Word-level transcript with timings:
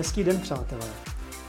Hezký 0.00 0.24
den, 0.24 0.40
přátelé. 0.40 0.86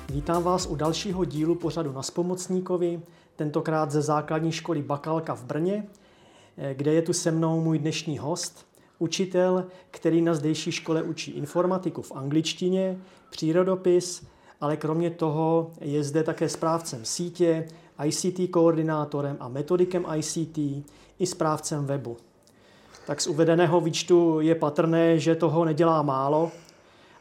Vítám 0.10 0.44
vás 0.44 0.66
u 0.66 0.76
dalšího 0.76 1.26
dílu 1.26 1.56
pořadu 1.56 1.92
na 1.92 2.04
Spomocníkovi, 2.04 3.02
tentokrát 3.36 3.92
ze 3.92 4.02
základní 4.02 4.52
školy 4.52 4.82
Bakalka 4.82 5.36
v 5.36 5.44
Brně, 5.44 5.88
kde 6.74 6.94
je 6.94 7.02
tu 7.02 7.14
se 7.14 7.32
mnou 7.32 7.62
můj 7.62 7.80
dnešní 7.80 8.18
host, 8.18 8.68
učitel, 9.00 9.66
který 9.92 10.22
na 10.22 10.34
zdejší 10.34 10.72
škole 10.72 11.04
učí 11.04 11.32
informatiku 11.32 12.02
v 12.02 12.12
angličtině, 12.12 12.98
přírodopis, 13.30 14.26
ale 14.62 14.78
kromě 14.78 15.10
toho 15.10 15.72
je 15.82 16.04
zde 16.04 16.24
také 16.24 16.50
správcem 16.50 17.06
sítě, 17.06 17.68
ICT 18.06 18.52
koordinátorem 18.52 19.38
a 19.40 19.48
metodikem 19.48 20.06
ICT 20.16 20.58
i 21.20 21.26
správcem 21.26 21.86
webu. 21.86 22.18
Tak 23.08 23.22
z 23.22 23.28
uvedeného 23.28 23.82
výčtu 23.82 24.40
je 24.40 24.56
patrné, 24.56 25.20
že 25.20 25.36
toho 25.36 25.66
nedělá 25.66 26.02
málo 26.02 26.52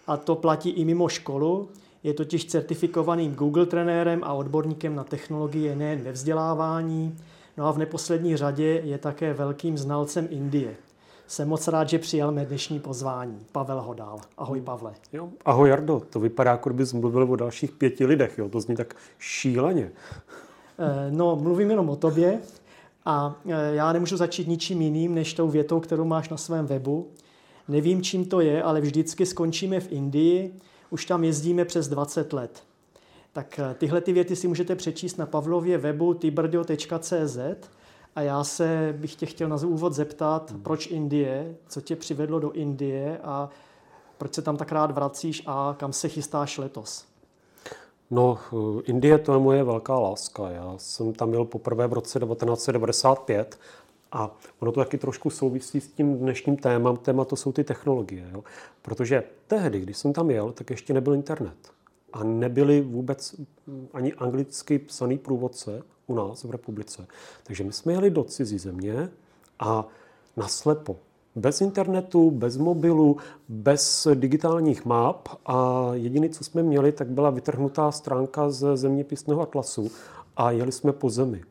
a 0.07 0.17
to 0.17 0.35
platí 0.35 0.71
i 0.71 0.85
mimo 0.85 1.09
školu. 1.09 1.69
Je 2.03 2.15
totiž 2.15 2.45
certifikovaným 2.45 3.35
Google 3.35 3.67
trenérem 3.67 4.21
a 4.25 4.33
odborníkem 4.33 4.95
na 4.95 5.05
technologie 5.05 5.77
nejen 5.77 6.03
ve 6.03 6.13
vzdělávání, 6.13 7.17
no 7.57 7.67
a 7.67 7.73
v 7.73 7.79
neposlední 7.79 8.37
řadě 8.37 8.83
je 8.85 8.99
také 8.99 9.35
velkým 9.35 9.79
znalcem 9.79 10.29
Indie. 10.31 10.77
Jsem 11.27 11.49
moc 11.49 11.69
rád, 11.69 11.89
že 11.89 11.99
přijal 11.99 12.33
mé 12.33 12.47
dnešní 12.47 12.81
pozvání. 12.81 13.39
Pavel 13.53 13.83
Hodál. 13.83 14.21
Ahoj, 14.39 14.61
Pavle. 14.61 14.93
Jo, 15.13 15.29
ahoj, 15.45 15.69
Jardo. 15.69 16.03
To 16.11 16.21
vypadá, 16.21 16.51
jako 16.51 16.71
bys 16.71 16.93
mluvil 16.93 17.23
o 17.23 17.37
dalších 17.37 17.73
pěti 17.73 18.07
lidech. 18.07 18.39
Jo? 18.39 18.49
To 18.49 18.61
zní 18.61 18.77
tak 18.77 18.95
šíleně. 19.19 19.91
Eh, 20.79 21.11
no, 21.11 21.37
mluvím 21.37 21.71
jenom 21.71 21.89
o 21.89 21.97
tobě 21.97 22.41
a 23.05 23.35
eh, 23.47 23.75
já 23.75 23.93
nemůžu 23.93 24.17
začít 24.17 24.49
ničím 24.49 24.83
jiným, 24.83 25.15
než 25.15 25.35
tou 25.35 25.49
větou, 25.49 25.81
kterou 25.81 26.05
máš 26.05 26.29
na 26.29 26.37
svém 26.37 26.67
webu. 26.67 27.09
Nevím, 27.71 28.03
čím 28.03 28.25
to 28.25 28.41
je, 28.41 28.63
ale 28.63 28.81
vždycky 28.81 29.27
skončíme 29.27 29.81
v 29.81 29.93
Indii. 29.93 30.55
Už 30.91 31.07
tam 31.07 31.25
jezdíme 31.25 31.65
přes 31.65 31.89
20 31.89 32.33
let. 32.33 32.63
Tak 33.33 33.59
eh, 33.59 33.75
tyhle 33.75 34.01
ty 34.01 34.13
věty 34.13 34.37
si 34.37 34.49
můžete 34.49 34.77
přečíst 34.77 35.17
na 35.17 35.27
Pavlově 35.27 35.79
webu 35.79 36.15
tibrdio.cz 36.15 37.39
a 38.17 38.23
já 38.23 38.45
se 38.45 38.95
bych 38.99 39.15
tě 39.15 39.27
chtěl 39.27 39.49
na 39.49 39.57
úvod 39.57 39.93
zeptat, 39.93 40.51
hmm. 40.51 40.63
proč 40.63 40.87
Indie, 40.87 41.57
co 41.69 41.81
tě 41.81 41.97
přivedlo 41.97 42.41
do 42.41 42.53
Indie 42.53 43.19
a 43.25 43.49
proč 44.19 44.35
se 44.35 44.43
tam 44.43 44.57
tak 44.57 44.73
rád 44.73 44.91
vracíš 44.91 45.43
a 45.47 45.77
kam 45.79 45.93
se 45.93 46.09
chystáš 46.09 46.59
letos? 46.59 47.05
No, 48.11 48.39
eh, 48.53 48.83
Indie 48.85 49.19
to 49.19 49.33
je 49.33 49.39
moje 49.39 49.65
velká 49.65 49.99
láska. 49.99 50.51
Já 50.51 50.75
jsem 50.77 51.13
tam 51.13 51.29
měl 51.29 51.45
poprvé 51.45 51.87
v 51.87 51.93
roce 51.93 52.21
1995 52.21 53.59
a 54.13 54.37
ono 54.59 54.73
to 54.73 54.81
taky 54.81 54.99
trošku 54.99 55.31
souvisí 55.31 55.81
s 55.81 55.89
tím 55.89 56.19
dnešním 56.19 56.57
témem. 56.57 56.97
Téma 56.97 57.25
to 57.25 57.37
jsou 57.37 57.53
ty 57.53 57.65
technologie. 57.65 58.31
Jo? 58.33 58.45
Protože 58.83 59.25
tehdy, 59.47 59.81
když 59.81 59.97
jsem 59.97 60.13
tam 60.13 60.31
jel, 60.31 60.53
tak 60.53 60.71
ještě 60.71 60.95
nebyl 60.95 61.15
internet. 61.15 61.73
A 62.13 62.25
nebyly 62.25 62.81
vůbec 62.81 63.35
ani 63.93 64.13
anglicky 64.13 64.79
psaný 64.79 65.19
průvodce 65.19 65.83
u 66.07 66.15
nás 66.15 66.45
v 66.45 66.51
republice. 66.51 67.07
Takže 67.43 67.65
my 67.65 67.73
jsme 67.73 67.93
jeli 67.93 68.11
do 68.11 68.25
cizí 68.25 68.59
země 68.59 69.09
a 69.59 69.89
naslepo. 70.37 70.97
Bez 71.37 71.61
internetu, 71.61 72.31
bez 72.31 72.57
mobilu, 72.57 73.17
bez 73.49 74.09
digitálních 74.15 74.85
map 74.85 75.29
a 75.47 75.89
jediné, 75.93 76.29
co 76.29 76.45
jsme 76.45 76.63
měli, 76.63 76.93
tak 76.93 77.09
byla 77.09 77.31
vytrhnutá 77.31 77.93
stránka 77.93 78.51
z 78.51 78.77
zeměpisného 78.77 79.41
atlasu 79.41 79.91
a 80.37 80.51
jeli 80.51 80.73
jsme 80.73 80.93
po 80.93 81.11
zemi. 81.11 81.43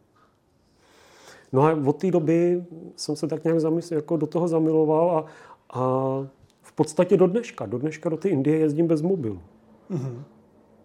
No 1.52 1.64
a 1.64 1.78
od 1.86 1.96
té 1.96 2.12
doby 2.12 2.64
jsem 2.96 3.16
se 3.16 3.28
tak 3.28 3.44
nějak 3.44 3.60
zamysl, 3.60 3.94
jako 3.94 4.18
do 4.18 4.28
toho 4.28 4.48
zamiloval 4.48 5.18
a, 5.18 5.26
a 5.80 5.84
v 6.62 6.72
podstatě 6.72 7.18
do 7.18 7.28
dneška, 7.28 7.66
do 7.66 7.78
dneška 7.78 8.10
do 8.10 8.18
té 8.18 8.30
Indie 8.30 8.58
jezdím 8.58 8.88
bez 8.88 9.02
mobilu. 9.02 9.40
Mm-hmm. 9.92 10.22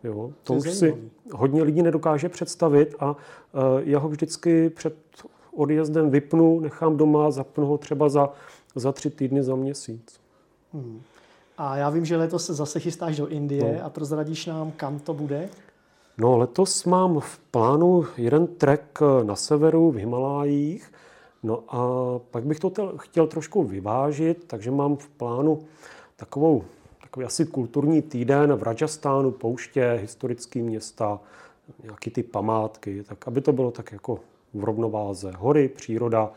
Jo, 0.05 0.33
to, 0.43 0.55
už 0.55 0.71
si 0.71 0.97
hodně 1.33 1.63
lidí 1.63 1.83
nedokáže 1.83 2.29
představit 2.29 2.95
a 3.01 3.11
uh, 3.11 3.17
já 3.85 3.99
ho 3.99 4.09
vždycky 4.09 4.71
před 4.71 4.95
odjezdem 5.55 6.11
vypnu, 6.11 6.61
nechám 6.61 6.97
doma, 6.97 7.31
zapnu 7.31 7.67
ho 7.67 7.79
třeba 7.79 8.09
za, 8.09 8.33
za 8.75 8.93
tři 8.93 9.11
týdny, 9.11 9.43
za 9.43 9.57
měsíc. 9.57 10.21
Hmm. 10.73 11.01
A 11.59 11.77
já 11.77 11.91
vím, 11.91 12.05
že 12.05 12.17
letos 12.17 12.47
se 12.47 12.55
zase 12.55 12.81
chystáš 12.81 13.17
do 13.17 13.27
Indie 13.27 13.79
no. 13.79 13.87
a 13.87 13.91
prozradíš 13.91 14.47
nám, 14.47 14.73
kam 14.77 14.99
to 14.99 15.15
bude? 15.15 15.49
No, 16.19 16.39
letos 16.39 16.85
mám 16.85 17.21
v 17.21 17.39
plánu 17.39 18.07
jeden 18.17 18.47
trek 18.47 18.99
na 19.23 19.37
severu 19.37 19.91
v 19.91 19.97
Himalájích, 19.97 20.93
no 21.43 21.65
a 21.69 21.79
pak 22.31 22.45
bych 22.45 22.61
to 22.61 22.73
chtěl 22.97 23.27
trošku 23.27 23.63
vyvážit, 23.63 24.45
takže 24.47 24.71
mám 24.71 24.97
v 24.97 25.09
plánu 25.09 25.65
takovou 26.17 26.65
takový 27.01 27.27
asi 27.27 27.47
kulturní 27.47 28.03
týden 28.03 28.55
v 28.55 28.63
Rajastánu, 28.63 29.31
pouště, 29.31 29.99
historické 30.03 30.59
města, 30.59 31.21
nějaký 31.83 32.11
ty 32.11 32.23
památky, 32.23 33.03
tak 33.03 33.29
aby 33.29 33.41
to 33.41 33.53
bylo 33.53 33.71
tak 33.71 33.93
jako 33.93 34.21
v 34.55 34.65
rovnováze. 34.65 35.33
Hory, 35.39 35.69
příroda 35.69 36.33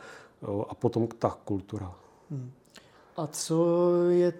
a 0.69 0.75
potom 0.75 1.07
ta 1.07 1.37
kultura. 1.45 1.93
Hmm. 2.31 2.51
A 3.17 3.27
co 3.27 3.87
je, 4.09 4.33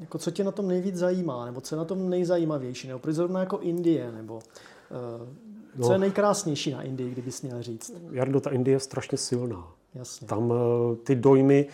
jako 0.00 0.18
co 0.18 0.30
tě 0.30 0.44
na 0.44 0.50
tom 0.50 0.68
nejvíc 0.68 0.96
zajímá, 0.96 1.44
nebo 1.46 1.60
co 1.60 1.74
je 1.74 1.78
na 1.78 1.84
tom 1.84 2.10
nejzajímavější, 2.10 2.88
nebo 2.88 2.98
proč 2.98 3.14
zrovna 3.14 3.40
jako 3.40 3.58
Indie, 3.58 4.12
nebo 4.12 4.40
co 5.82 5.88
no, 5.88 5.92
je 5.92 5.98
nejkrásnější 5.98 6.70
na 6.70 6.82
Indii, 6.82 7.10
kdybys 7.10 7.42
měl 7.42 7.62
říct? 7.62 7.92
Jardo, 8.10 8.40
ta 8.40 8.50
Indie 8.50 8.74
je 8.74 8.80
strašně 8.80 9.18
silná. 9.18 9.72
Jasně. 9.94 10.26
Tam 10.26 10.50
uh, 10.50 10.56
ty 11.04 11.14
dojmy, 11.14 11.66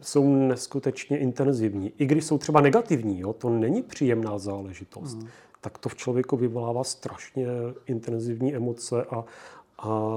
jsou 0.00 0.34
neskutečně 0.34 1.18
intenzivní. 1.18 1.92
I 1.98 2.06
když 2.06 2.24
jsou 2.24 2.38
třeba 2.38 2.60
negativní, 2.60 3.20
jo, 3.20 3.32
to 3.32 3.50
není 3.50 3.82
příjemná 3.82 4.38
záležitost, 4.38 5.14
mm. 5.14 5.28
tak 5.60 5.78
to 5.78 5.88
v 5.88 5.94
člověku 5.94 6.36
vyvolává 6.36 6.84
strašně 6.84 7.46
intenzivní 7.86 8.54
emoce 8.54 9.04
a, 9.04 9.24
a 9.78 10.12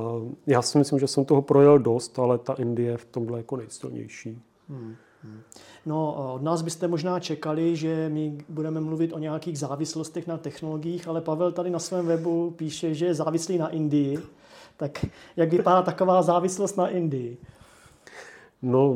já 0.48 0.62
si 0.62 0.78
myslím, 0.78 1.00
že 1.00 1.08
jsem 1.08 1.26
toho 1.26 1.42
projel 1.42 1.80
dost, 1.80 2.20
ale 2.20 2.38
ta 2.38 2.54
Indie 2.54 2.92
je 2.92 2.98
v 2.98 3.06
tomhle 3.06 3.38
jako 3.40 3.58
nejsilnější. 3.58 4.42
Mm. 4.70 4.96
No, 5.86 6.14
od 6.34 6.42
nás 6.42 6.62
byste 6.62 6.88
možná 6.88 7.20
čekali, 7.20 7.76
že 7.76 8.10
my 8.10 8.38
budeme 8.50 8.82
mluvit 8.82 9.14
o 9.14 9.20
nějakých 9.20 9.60
závislostech 9.60 10.28
na 10.28 10.38
technologiích, 10.38 11.08
ale 11.08 11.22
Pavel 11.22 11.52
tady 11.52 11.70
na 11.70 11.80
svém 11.80 12.06
webu 12.06 12.52
píše, 12.52 12.94
že 12.94 13.06
je 13.06 13.14
závislý 13.14 13.58
na 13.58 13.70
Indii. 13.70 14.20
Tak 14.78 15.06
jak 15.36 15.52
vypadá 15.52 15.82
taková 15.82 16.22
závislost 16.22 16.78
na 16.78 16.88
Indii? 16.88 17.38
No, 18.62 18.96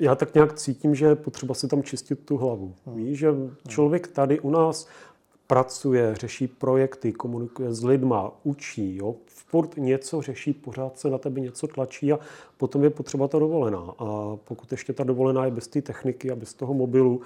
já 0.00 0.14
tak 0.14 0.34
nějak 0.34 0.54
cítím, 0.54 0.94
že 0.94 1.06
je 1.06 1.14
potřeba 1.14 1.54
si 1.54 1.68
tam 1.68 1.82
čistit 1.82 2.26
tu 2.26 2.36
hlavu. 2.36 2.74
Hmm. 2.86 2.96
Víš, 2.96 3.18
že 3.18 3.28
člověk 3.68 4.08
tady 4.08 4.40
u 4.40 4.50
nás 4.50 4.88
pracuje, 5.50 6.14
řeší 6.14 6.46
projekty, 6.46 7.12
komunikuje 7.12 7.74
s 7.74 7.84
lidma, 7.84 8.32
učí, 8.42 8.96
jo, 8.96 9.14
furt 9.26 9.76
něco 9.76 10.22
řeší, 10.22 10.52
pořád 10.52 10.98
se 10.98 11.10
na 11.10 11.18
tebe 11.18 11.40
něco 11.40 11.66
tlačí 11.66 12.12
a 12.12 12.18
potom 12.56 12.84
je 12.84 12.90
potřeba 12.90 13.28
ta 13.28 13.38
dovolená. 13.38 13.94
A 13.98 14.36
pokud 14.44 14.72
ještě 14.72 14.92
ta 14.92 15.04
dovolená 15.04 15.44
je 15.44 15.50
bez 15.50 15.68
té 15.68 15.82
techniky 15.82 16.30
a 16.30 16.36
bez 16.36 16.54
toho 16.54 16.74
mobilu 16.74 17.20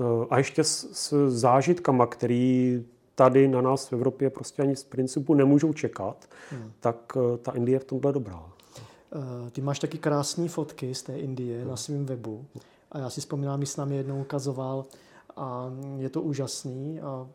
eh, 0.00 0.02
a 0.30 0.38
ještě 0.38 0.64
s, 0.64 0.92
s 0.92 1.30
zážitkama, 1.30 2.06
který 2.06 2.84
tady 3.14 3.48
na 3.48 3.60
nás 3.60 3.88
v 3.88 3.92
Evropě 3.92 4.30
prostě 4.30 4.62
ani 4.62 4.76
z 4.76 4.84
principu 4.84 5.34
nemůžou 5.34 5.72
čekat, 5.72 6.28
hmm. 6.50 6.72
tak 6.80 7.12
eh, 7.16 7.38
ta 7.38 7.52
Indie 7.52 7.76
je 7.76 7.80
v 7.80 7.84
tomhle 7.84 8.12
dobrá. 8.12 8.46
Eh, 8.46 9.50
ty 9.50 9.60
máš 9.60 9.78
taky 9.78 9.98
krásné 9.98 10.48
fotky 10.48 10.94
z 10.94 11.02
té 11.02 11.18
Indie 11.18 11.64
na 11.64 11.76
svém 11.76 12.06
webu 12.06 12.44
a 12.92 12.98
já 12.98 13.10
si 13.10 13.20
vzpomínám, 13.20 13.60
že 13.60 13.66
jsi 13.66 13.80
nám 13.80 13.92
jednou 13.92 14.20
ukazoval 14.20 14.84
a 15.36 15.72
je 15.98 16.08
to 16.10 16.22
úžasný 16.22 17.00
a 17.00 17.26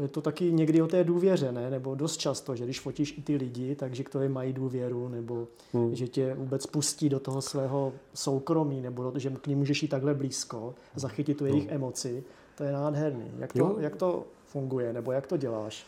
je 0.00 0.08
to 0.08 0.20
taky 0.20 0.52
někdy 0.52 0.82
o 0.82 0.86
té 0.86 1.04
důvěře, 1.04 1.52
ne? 1.52 1.70
nebo 1.70 1.94
dost 1.94 2.16
často, 2.16 2.56
že 2.56 2.64
když 2.64 2.80
fotíš 2.80 3.18
i 3.18 3.22
ty 3.22 3.36
lidi, 3.36 3.74
takže 3.74 4.04
k 4.04 4.08
tobě 4.08 4.28
mají 4.28 4.52
důvěru, 4.52 5.08
nebo 5.08 5.48
hmm. 5.72 5.94
že 5.94 6.08
tě 6.08 6.34
vůbec 6.34 6.66
pustí 6.66 7.08
do 7.08 7.20
toho 7.20 7.42
svého 7.42 7.92
soukromí, 8.14 8.80
nebo 8.80 9.12
že 9.16 9.30
k 9.30 9.46
ním 9.46 9.58
můžeš 9.58 9.82
jít 9.82 9.88
takhle 9.88 10.14
blízko, 10.14 10.74
zachytit 10.94 11.38
tu 11.38 11.46
jejich 11.46 11.64
hmm. 11.64 11.74
emoci, 11.74 12.24
to 12.56 12.64
je 12.64 12.72
nádherný. 12.72 13.30
Jak 13.38 13.52
to, 13.52 13.76
jak 13.78 13.96
to 13.96 14.24
funguje, 14.44 14.92
nebo 14.92 15.12
jak 15.12 15.26
to 15.26 15.36
děláš? 15.36 15.86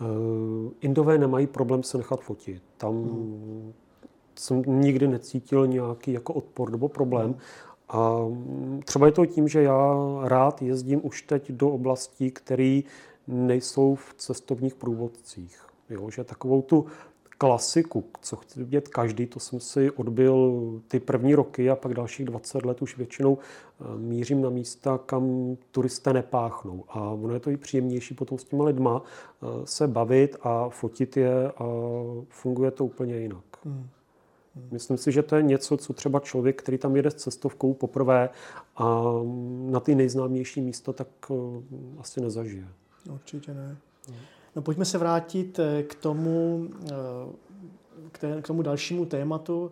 Uh, 0.00 0.72
Indové 0.80 1.18
nemají 1.18 1.46
problém 1.46 1.82
se 1.82 1.98
nechat 1.98 2.20
fotit. 2.20 2.62
Tam 2.76 3.02
hmm 3.02 3.72
jsem 4.38 4.62
nikdy 4.66 5.08
necítil 5.08 5.66
nějaký 5.66 6.12
jako 6.12 6.34
odpor 6.34 6.70
nebo 6.70 6.88
problém. 6.88 7.36
A 7.94 8.18
třeba 8.84 9.06
je 9.06 9.12
to 9.12 9.26
tím, 9.26 9.48
že 9.48 9.62
já 9.62 9.94
rád 10.22 10.62
jezdím 10.62 11.00
už 11.02 11.22
teď 11.22 11.52
do 11.52 11.70
oblastí, 11.70 12.30
které 12.30 12.80
nejsou 13.26 13.94
v 13.94 14.14
cestovních 14.14 14.74
průvodcích. 14.74 15.66
Jo, 15.90 16.10
že 16.10 16.24
takovou 16.24 16.62
tu 16.62 16.86
klasiku, 17.38 18.04
co 18.20 18.36
chci 18.36 18.58
vidět 18.58 18.88
každý, 18.88 19.26
to 19.26 19.40
jsem 19.40 19.60
si 19.60 19.90
odbil 19.90 20.60
ty 20.88 21.00
první 21.00 21.34
roky 21.34 21.70
a 21.70 21.76
pak 21.76 21.94
dalších 21.94 22.26
20 22.26 22.64
let 22.64 22.82
už 22.82 22.96
většinou 22.96 23.38
eh, 23.38 23.84
mířím 23.98 24.42
na 24.42 24.50
místa, 24.50 24.98
kam 25.06 25.56
turisté 25.70 26.12
nepáchnou. 26.12 26.84
A 26.88 27.00
ono 27.00 27.34
je 27.34 27.40
to 27.40 27.50
i 27.50 27.56
příjemnější 27.56 28.14
potom 28.14 28.38
s 28.38 28.44
těma 28.44 28.64
lidma 28.64 29.02
eh, 29.02 29.46
se 29.64 29.88
bavit 29.88 30.36
a 30.42 30.68
fotit 30.68 31.16
je 31.16 31.48
a 31.48 31.64
funguje 32.28 32.70
to 32.70 32.84
úplně 32.84 33.16
jinak. 33.16 33.44
Hmm. 33.64 33.88
Myslím 34.70 34.96
si, 34.96 35.12
že 35.12 35.22
to 35.22 35.36
je 35.36 35.42
něco, 35.42 35.76
co 35.76 35.92
třeba 35.92 36.20
člověk, 36.20 36.62
který 36.62 36.78
tam 36.78 36.96
jede 36.96 37.10
s 37.10 37.14
cestovkou 37.14 37.74
poprvé 37.74 38.28
a 38.76 39.04
na 39.70 39.80
ty 39.80 39.94
nejznámější 39.94 40.60
místo, 40.60 40.92
tak 40.92 41.08
eh, 41.30 41.34
asi 41.98 42.20
nezažije. 42.20 42.68
Určitě 43.12 43.54
ne. 43.54 43.76
No 44.56 44.62
pojďme 44.62 44.84
se 44.84 44.98
vrátit 44.98 45.58
eh, 45.58 45.82
k 45.82 45.94
tomu, 45.94 46.68
eh, 46.84 46.92
k, 48.12 48.18
té, 48.18 48.42
k 48.42 48.46
tomu 48.46 48.62
dalšímu 48.62 49.04
tématu. 49.04 49.70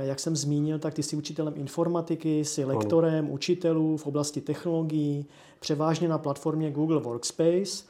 Jak 0.00 0.20
jsem 0.20 0.36
zmínil, 0.36 0.78
tak 0.78 0.94
ty 0.94 1.02
jsi 1.02 1.16
učitelem 1.16 1.54
informatiky, 1.56 2.44
jsi 2.44 2.64
lektorem 2.64 3.24
ano. 3.24 3.34
učitelů 3.34 3.96
v 3.96 4.06
oblasti 4.06 4.40
technologií, 4.40 5.26
převážně 5.60 6.08
na 6.08 6.18
platformě 6.18 6.70
Google 6.70 7.00
Workspace. 7.00 7.84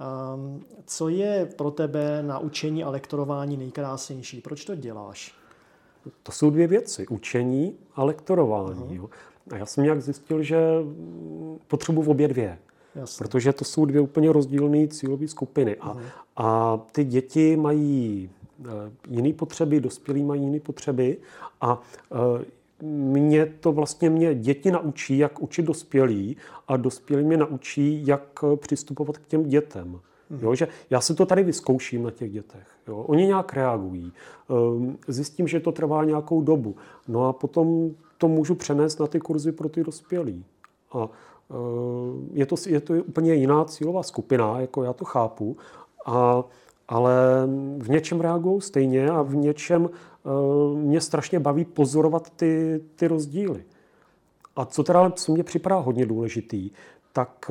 Ehm, 0.00 0.64
co 0.86 1.08
je 1.08 1.48
pro 1.56 1.70
tebe 1.70 2.22
na 2.22 2.38
učení 2.38 2.84
a 2.84 2.90
lektorování 2.90 3.56
nejkrásnější? 3.56 4.40
Proč 4.40 4.64
to 4.64 4.74
děláš? 4.74 5.34
To 6.22 6.32
jsou 6.32 6.50
dvě 6.50 6.66
věci, 6.66 7.06
učení 7.06 7.74
a 7.94 8.04
lektorování. 8.04 9.00
Uh-huh. 9.00 9.08
A 9.50 9.56
já 9.56 9.66
jsem 9.66 9.84
nějak 9.84 10.02
zjistil, 10.02 10.42
že 10.42 10.58
potřebuji 11.68 12.10
obě 12.10 12.28
dvě. 12.28 12.58
Jasně. 12.94 13.24
Protože 13.24 13.52
to 13.52 13.64
jsou 13.64 13.84
dvě 13.84 14.00
úplně 14.00 14.32
rozdílné 14.32 14.88
cílové 14.88 15.28
skupiny. 15.28 15.76
A, 15.76 15.96
a 16.36 16.76
ty 16.92 17.04
děti 17.04 17.56
mají 17.56 18.30
eh, 18.60 18.66
jiné 19.08 19.32
potřeby, 19.32 19.80
dospělí 19.80 20.24
mají 20.24 20.42
jiné 20.42 20.60
potřeby 20.60 21.16
a 21.60 21.82
eh, 22.12 22.44
mě 22.82 23.46
to 23.46 23.72
vlastně 23.72 24.10
mě 24.10 24.34
děti 24.34 24.70
naučí, 24.70 25.18
jak 25.18 25.42
učit 25.42 25.62
dospělí 25.62 26.36
a 26.68 26.76
dospělí 26.76 27.24
mě 27.24 27.36
naučí, 27.36 28.06
jak 28.06 28.44
eh, 28.52 28.56
přistupovat 28.56 29.18
k 29.18 29.26
těm 29.26 29.48
dětem. 29.48 30.00
Mhm. 30.30 30.40
Jo, 30.42 30.54
že 30.54 30.68
já 30.90 31.00
si 31.00 31.14
to 31.14 31.26
tady 31.26 31.42
vyzkouším 31.42 32.02
na 32.02 32.10
těch 32.10 32.32
dětech. 32.32 32.66
Jo. 32.88 32.96
Oni 32.96 33.26
nějak 33.26 33.54
reagují. 33.54 34.12
Ehm, 34.50 34.98
zjistím, 35.08 35.48
že 35.48 35.60
to 35.60 35.72
trvá 35.72 36.04
nějakou 36.04 36.42
dobu. 36.42 36.76
No 37.08 37.28
a 37.28 37.32
potom 37.32 37.90
to 38.18 38.28
můžu 38.28 38.54
přenést 38.54 39.00
na 39.00 39.06
ty 39.06 39.20
kurzy 39.20 39.52
pro 39.52 39.68
ty 39.68 39.84
dospělí. 39.84 40.44
A 40.92 41.08
eh, 41.50 41.54
je 42.32 42.46
to, 42.46 42.56
je 42.66 42.80
to 42.80 42.94
úplně 42.94 43.34
jiná 43.34 43.64
cílová 43.64 44.02
skupina, 44.02 44.60
jako 44.60 44.82
já 44.82 44.92
to 44.92 45.04
chápu, 45.04 45.56
a, 46.06 46.44
ale 46.88 47.14
v 47.78 47.90
něčem 47.90 48.20
reagují 48.20 48.60
stejně 48.60 49.10
a 49.10 49.22
v 49.22 49.36
něčem 49.36 49.90
eh, 49.90 50.28
mě 50.76 51.00
strašně 51.00 51.40
baví 51.40 51.64
pozorovat 51.64 52.30
ty, 52.30 52.80
ty 52.96 53.06
rozdíly. 53.06 53.64
A 54.56 54.64
co 54.64 54.82
teda, 54.82 55.10
co 55.10 55.32
mě 55.32 55.44
připadá 55.44 55.76
hodně 55.76 56.06
důležitý, 56.06 56.70
tak 57.12 57.50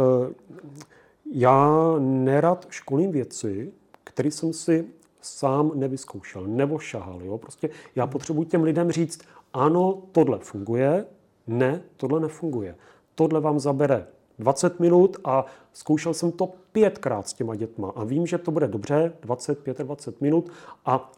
já 1.31 1.95
nerad 1.99 2.65
školím 2.69 3.11
věci, 3.11 3.73
které 4.03 4.31
jsem 4.31 4.53
si 4.53 4.85
sám 5.21 5.71
nevyzkoušel, 5.75 6.47
nebo 6.47 6.79
šahal. 6.79 7.21
Jo? 7.23 7.37
Prostě 7.37 7.69
já 7.95 8.07
potřebuji 8.07 8.43
těm 8.43 8.63
lidem 8.63 8.91
říct, 8.91 9.21
ano, 9.53 10.01
tohle 10.11 10.39
funguje, 10.39 11.05
ne, 11.47 11.81
tohle 11.97 12.19
nefunguje. 12.19 12.75
Tohle 13.15 13.39
vám 13.39 13.59
zabere 13.59 14.07
20 14.39 14.79
minut 14.79 15.17
a 15.23 15.45
zkoušel 15.73 16.13
jsem 16.13 16.31
to 16.31 16.53
pětkrát 16.71 17.27
s 17.27 17.33
těma 17.33 17.55
dětma 17.55 17.91
a 17.95 18.03
vím, 18.03 18.27
že 18.27 18.37
to 18.37 18.51
bude 18.51 18.67
dobře, 18.67 19.13
20, 19.21 19.65
25 19.83 20.21
minut 20.21 20.49
a 20.85 21.11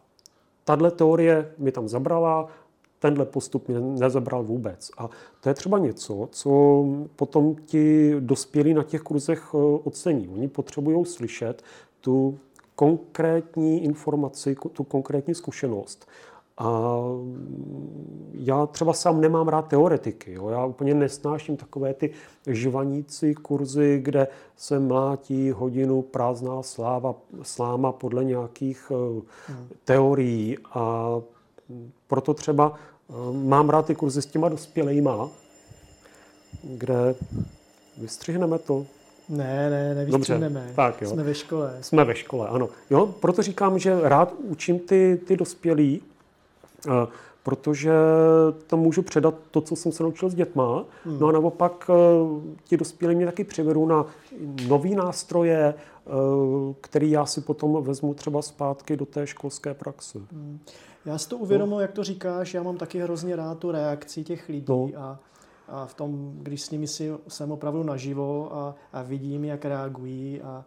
tahle 0.64 0.92
teorie 0.92 1.54
mi 1.58 1.72
tam 1.72 1.88
zabrala, 1.88 2.48
tenhle 3.00 3.26
postup 3.26 3.68
mě 3.68 3.80
nezabral 3.80 4.44
vůbec. 4.44 4.92
A 4.98 5.10
to 5.42 5.50
je 5.50 5.54
třeba 5.54 5.78
něco, 5.78 6.28
co 6.32 6.84
potom 7.16 7.56
ti 7.66 8.16
dospělí 8.20 8.74
na 8.74 8.84
těch 8.84 9.02
kurzech 9.02 9.50
eh, 9.54 9.58
ocení. 9.84 10.28
Oni 10.28 10.48
potřebují 10.48 11.06
slyšet 11.06 11.64
tu 12.02 12.40
konkrétní 12.76 13.84
informaci, 13.84 14.56
tu 14.74 14.84
konkrétní 14.84 15.36
zkušenost. 15.36 16.08
A 16.58 17.00
já 18.34 18.66
třeba 18.66 18.94
sám 18.94 19.22
nemám 19.22 19.48
rád 19.48 19.68
teoretiky. 19.68 20.34
Jo? 20.34 20.50
Já 20.50 20.66
úplně 20.66 20.94
nesnáším 20.94 21.58
takové 21.58 21.94
ty 21.94 22.12
žvanící 22.48 23.36
kurzy, 23.36 24.00
kde 24.04 24.28
se 24.56 24.80
mlátí 24.80 25.52
hodinu 25.52 26.02
prázdná 26.02 26.64
sláva, 26.64 27.16
sláma 27.42 27.92
podle 27.92 28.24
nějakých 28.24 28.92
hmm. 29.48 29.68
teorií. 29.86 30.58
A 30.74 31.16
proto 32.08 32.34
třeba 32.34 32.74
eh, 33.10 33.14
mám 33.32 33.70
rád 33.70 33.86
ty 33.86 33.96
kurzy 33.96 34.22
s 34.22 34.26
těma 34.26 34.50
dospělejma, 34.50 35.30
kde 36.64 37.16
vystřihneme 37.98 38.60
to. 38.60 38.86
Ne, 39.30 39.70
ne, 39.70 39.96
nevystřihneme. 39.96 40.60
Dobře, 40.60 40.76
tak 40.76 41.02
jo. 41.02 41.10
Jsme 41.10 41.24
ve 41.24 41.34
škole. 41.34 41.78
Jsme 41.82 42.06
ve 42.06 42.16
škole, 42.16 42.48
ano. 42.48 42.70
Jo, 42.90 43.08
proto 43.20 43.42
říkám, 43.42 43.80
že 43.80 44.00
rád 44.02 44.34
učím 44.40 44.80
ty, 44.80 45.22
ty 45.28 45.38
dospělí, 45.38 46.02
eh, 46.88 47.08
protože 47.48 47.92
to 48.68 48.78
můžu 48.78 49.02
předat 49.02 49.36
to, 49.52 49.62
co 49.62 49.76
jsem 49.76 49.92
se 49.92 50.04
naučil 50.04 50.30
s 50.30 50.36
dětma. 50.36 50.86
Hmm. 51.06 51.20
No 51.20 51.28
a 51.28 51.32
naopak 51.32 51.90
eh, 51.90 51.94
ti 52.64 52.78
dospělí 52.78 53.16
mě 53.16 53.26
taky 53.26 53.44
přivedou 53.44 53.86
na 53.86 54.06
nový 54.68 54.96
nástroje, 54.96 55.74
který 56.82 57.12
já 57.12 57.26
si 57.26 57.42
potom 57.42 57.84
vezmu 57.84 58.14
třeba 58.14 58.42
zpátky 58.42 58.98
do 58.98 59.06
té 59.06 59.28
školské 59.28 59.74
praxe. 59.74 60.20
Hmm. 60.32 60.60
Já 61.06 61.18
si 61.18 61.30
to 61.30 61.38
uvědomuji, 61.38 61.76
no. 61.76 61.80
jak 61.80 61.92
to 61.92 62.04
říkáš, 62.04 62.54
já 62.54 62.64
mám 62.64 62.78
taky 62.78 63.00
hrozně 63.00 63.36
rád 63.36 63.58
tu 63.58 63.72
reakci 63.72 64.24
těch 64.24 64.50
lidí 64.50 64.66
no. 64.70 64.90
a, 64.98 65.20
a 65.68 65.86
v 65.86 65.94
tom, 65.94 66.32
když 66.42 66.62
s 66.62 66.72
nimi 66.72 66.88
si, 66.88 67.12
jsem 67.28 67.52
opravdu 67.52 67.84
naživo 67.84 68.56
a, 68.56 68.76
a 68.94 69.02
vidím, 69.02 69.46
jak 69.46 69.66
reagují 69.66 70.42
a 70.42 70.66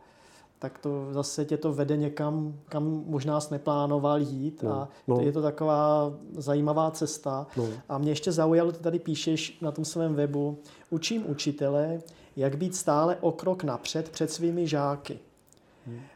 tak 0.61 0.79
to 0.79 1.09
zase 1.11 1.45
tě 1.45 1.57
to 1.57 1.73
vede 1.73 1.97
někam, 1.97 2.55
kam 2.69 3.03
možná 3.07 3.41
jsi 3.41 3.55
neplánoval 3.55 4.21
jít 4.21 4.63
no, 4.63 4.73
a 4.73 4.89
no. 5.09 5.21
je 5.21 5.33
to 5.33 5.43
taková 5.43 6.13
zajímavá 6.33 6.91
cesta. 6.91 7.47
No. 7.57 7.69
A 7.89 7.99
mě 7.99 8.11
ještě 8.11 8.33
zaujalo, 8.33 8.73
ty 8.73 8.79
tady 8.79 8.99
píšeš 8.99 9.59
na 9.61 9.73
tom 9.73 9.85
svém 9.85 10.15
webu, 10.15 10.59
učím 10.91 11.31
učitele, 11.31 12.01
jak 12.37 12.57
být 12.57 12.77
stále 12.77 13.17
o 13.21 13.33
krok 13.33 13.65
napřed 13.65 14.09
před 14.09 14.31
svými 14.31 14.67
žáky. 14.67 15.19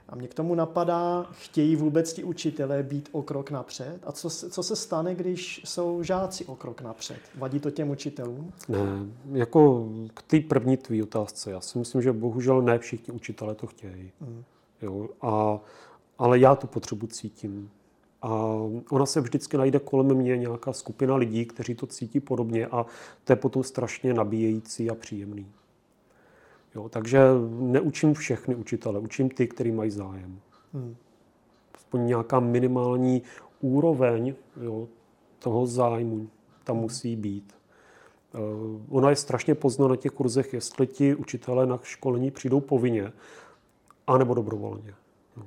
A 0.09 0.17
mě 0.17 0.29
k 0.29 0.35
tomu 0.35 0.55
napadá, 0.55 1.27
chtějí 1.31 1.77
vůbec 1.77 2.13
ti 2.13 2.25
učitelé 2.25 2.83
být 2.83 3.09
o 3.13 3.23
krok 3.23 3.51
napřed? 3.51 3.99
A 4.05 4.13
co, 4.13 4.31
co 4.31 4.63
se 4.63 4.77
stane, 4.77 5.15
když 5.15 5.63
jsou 5.65 6.03
žáci 6.03 6.45
o 6.45 6.57
krok 6.57 6.81
napřed? 6.81 7.21
Vadí 7.35 7.61
to 7.61 7.71
těm 7.71 7.91
učitelům? 7.91 8.53
Ne, 8.69 8.81
jako 9.33 9.89
k 10.15 10.23
té 10.23 10.41
první 10.41 10.77
tvý 10.77 11.03
otázce. 11.03 11.51
Já 11.51 11.61
si 11.61 11.79
myslím, 11.79 12.03
že 12.03 12.13
bohužel 12.13 12.63
ne 12.63 12.79
všichni 12.79 13.15
učitelé 13.15 13.55
to 13.55 13.67
chtějí. 13.67 14.13
Mm. 14.21 14.45
Jo, 14.83 15.09
a, 15.23 15.61
ale 16.19 16.39
já 16.39 16.55
tu 16.55 16.67
potřebu 16.67 17.07
cítím. 17.07 17.71
A 18.23 18.29
ona 18.91 19.07
se 19.07 19.21
vždycky 19.21 19.57
najde 19.57 19.79
kolem 19.79 20.15
mě 20.15 20.37
nějaká 20.37 20.73
skupina 20.73 21.17
lidí, 21.17 21.47
kteří 21.47 21.75
to 21.75 21.87
cítí 21.87 22.21
podobně 22.21 22.67
a 22.67 22.87
to 23.25 23.33
je 23.33 23.37
potom 23.37 23.63
strašně 23.63 24.15
nabíjející 24.15 24.91
a 24.91 24.95
příjemný. 24.95 25.47
Jo, 26.75 26.89
takže 26.89 27.21
neučím 27.49 28.15
všechny 28.15 28.55
učitele, 28.55 28.99
učím 28.99 29.31
ty, 29.31 29.49
kteří 29.49 29.73
mají 29.73 29.91
zájem. 29.91 30.41
Hmm. 30.73 30.97
Aspoň 31.75 32.07
nějaká 32.07 32.41
minimální 32.41 33.23
úroveň 33.61 34.35
jo, 34.63 34.89
toho 35.39 35.67
zájmu 35.67 36.29
tam 36.65 36.77
hmm. 36.77 36.83
musí 36.83 37.17
být. 37.17 37.55
Uh, 38.35 38.81
ona 38.89 39.11
je 39.11 39.17
strašně 39.17 39.55
poznat 39.55 39.89
na 39.89 39.97
těch 39.97 40.13
kurzech, 40.13 40.53
jestli 40.53 40.87
ti 40.87 41.15
učitelé 41.15 41.67
na 41.67 41.79
školení 41.83 42.31
přijdou 42.31 42.61
povinně, 42.61 43.13
anebo 44.07 44.35
dobrovolně. 44.35 44.95
No. 45.37 45.47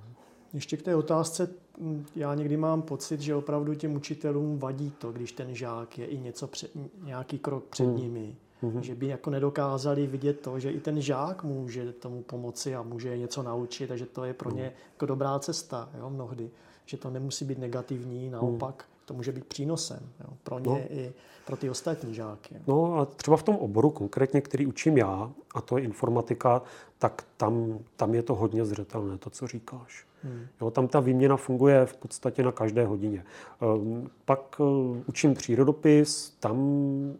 Ještě 0.53 0.77
k 0.77 0.81
té 0.81 0.95
otázce, 0.95 1.49
hm, 1.79 2.05
já 2.15 2.35
někdy 2.35 2.57
mám 2.57 2.81
pocit, 2.81 3.21
že 3.21 3.35
opravdu 3.35 3.75
těm 3.75 3.95
učitelům 3.95 4.59
vadí 4.59 4.91
to, 4.91 5.11
když 5.11 5.31
ten 5.31 5.55
žák 5.55 5.97
je 5.97 6.05
i 6.05 6.19
něco 6.19 6.47
před, 6.47 6.71
nějaký 7.03 7.39
krok 7.39 7.63
před 7.63 7.85
hmm. 7.85 7.97
nimi 7.97 8.35
Mm-hmm. 8.63 8.79
Že 8.79 8.95
by 8.95 9.07
jako 9.07 9.29
nedokázali 9.29 10.07
vidět 10.07 10.39
to, 10.39 10.59
že 10.59 10.71
i 10.71 10.79
ten 10.79 11.01
žák 11.01 11.43
může 11.43 11.93
tomu 11.93 12.21
pomoci 12.21 12.75
a 12.75 12.81
může 12.81 13.17
něco 13.17 13.43
naučit, 13.43 13.87
takže 13.87 14.05
to 14.05 14.23
je 14.23 14.33
pro 14.33 14.51
ně 14.51 14.73
jako 14.93 15.05
dobrá 15.05 15.39
cesta 15.39 15.89
jo, 15.99 16.09
mnohdy. 16.09 16.49
Že 16.85 16.97
to 16.97 17.09
nemusí 17.09 17.45
být 17.45 17.57
negativní, 17.57 18.29
naopak 18.29 18.85
to 19.05 19.13
může 19.13 19.31
být 19.31 19.45
přínosem 19.45 19.99
jo, 20.19 20.33
pro 20.43 20.59
ně 20.59 20.69
no. 20.69 20.79
i 20.89 21.13
pro 21.45 21.57
ty 21.57 21.69
ostatní 21.69 22.13
žáky. 22.13 22.55
No 22.67 22.99
a 22.99 23.05
třeba 23.05 23.37
v 23.37 23.43
tom 23.43 23.55
oboru 23.55 23.89
konkrétně, 23.89 24.41
který 24.41 24.65
učím 24.65 24.97
já, 24.97 25.31
a 25.55 25.61
to 25.61 25.77
je 25.77 25.83
informatika, 25.83 26.61
tak 26.99 27.25
tam, 27.37 27.79
tam 27.95 28.13
je 28.13 28.23
to 28.23 28.35
hodně 28.35 28.65
zřetelné, 28.65 29.17
to, 29.17 29.29
co 29.29 29.47
říkáš. 29.47 30.05
Hmm. 30.23 30.47
Jo, 30.61 30.71
tam 30.71 30.87
ta 30.87 30.99
výměna 30.99 31.37
funguje 31.37 31.85
v 31.85 31.97
podstatě 31.97 32.43
na 32.43 32.51
každé 32.51 32.85
hodině. 32.85 33.25
Ehm, 33.61 34.09
pak 34.25 34.59
uh, 34.59 34.97
učím 35.05 35.33
přírodopis, 35.33 36.35
tam 36.39 36.57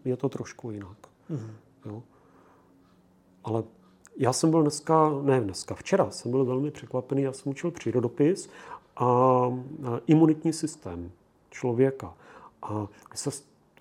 je 0.04 0.16
to 0.16 0.28
trošku 0.28 0.70
jinak. 0.70 1.07
Mm. 1.28 1.50
Jo. 1.86 2.02
Ale 3.44 3.62
já 4.16 4.32
jsem 4.32 4.50
byl 4.50 4.62
dneska, 4.62 5.10
ne 5.22 5.40
dneska, 5.40 5.74
včera 5.74 6.10
jsem 6.10 6.30
byl 6.30 6.44
velmi 6.44 6.70
překvapený, 6.70 7.22
já 7.22 7.32
jsem 7.32 7.50
učil 7.50 7.70
přírodopis 7.70 8.50
a, 8.96 9.04
a 9.04 9.50
imunitní 10.06 10.52
systém 10.52 11.10
člověka. 11.50 12.14
A 12.62 12.86
se 13.14 13.30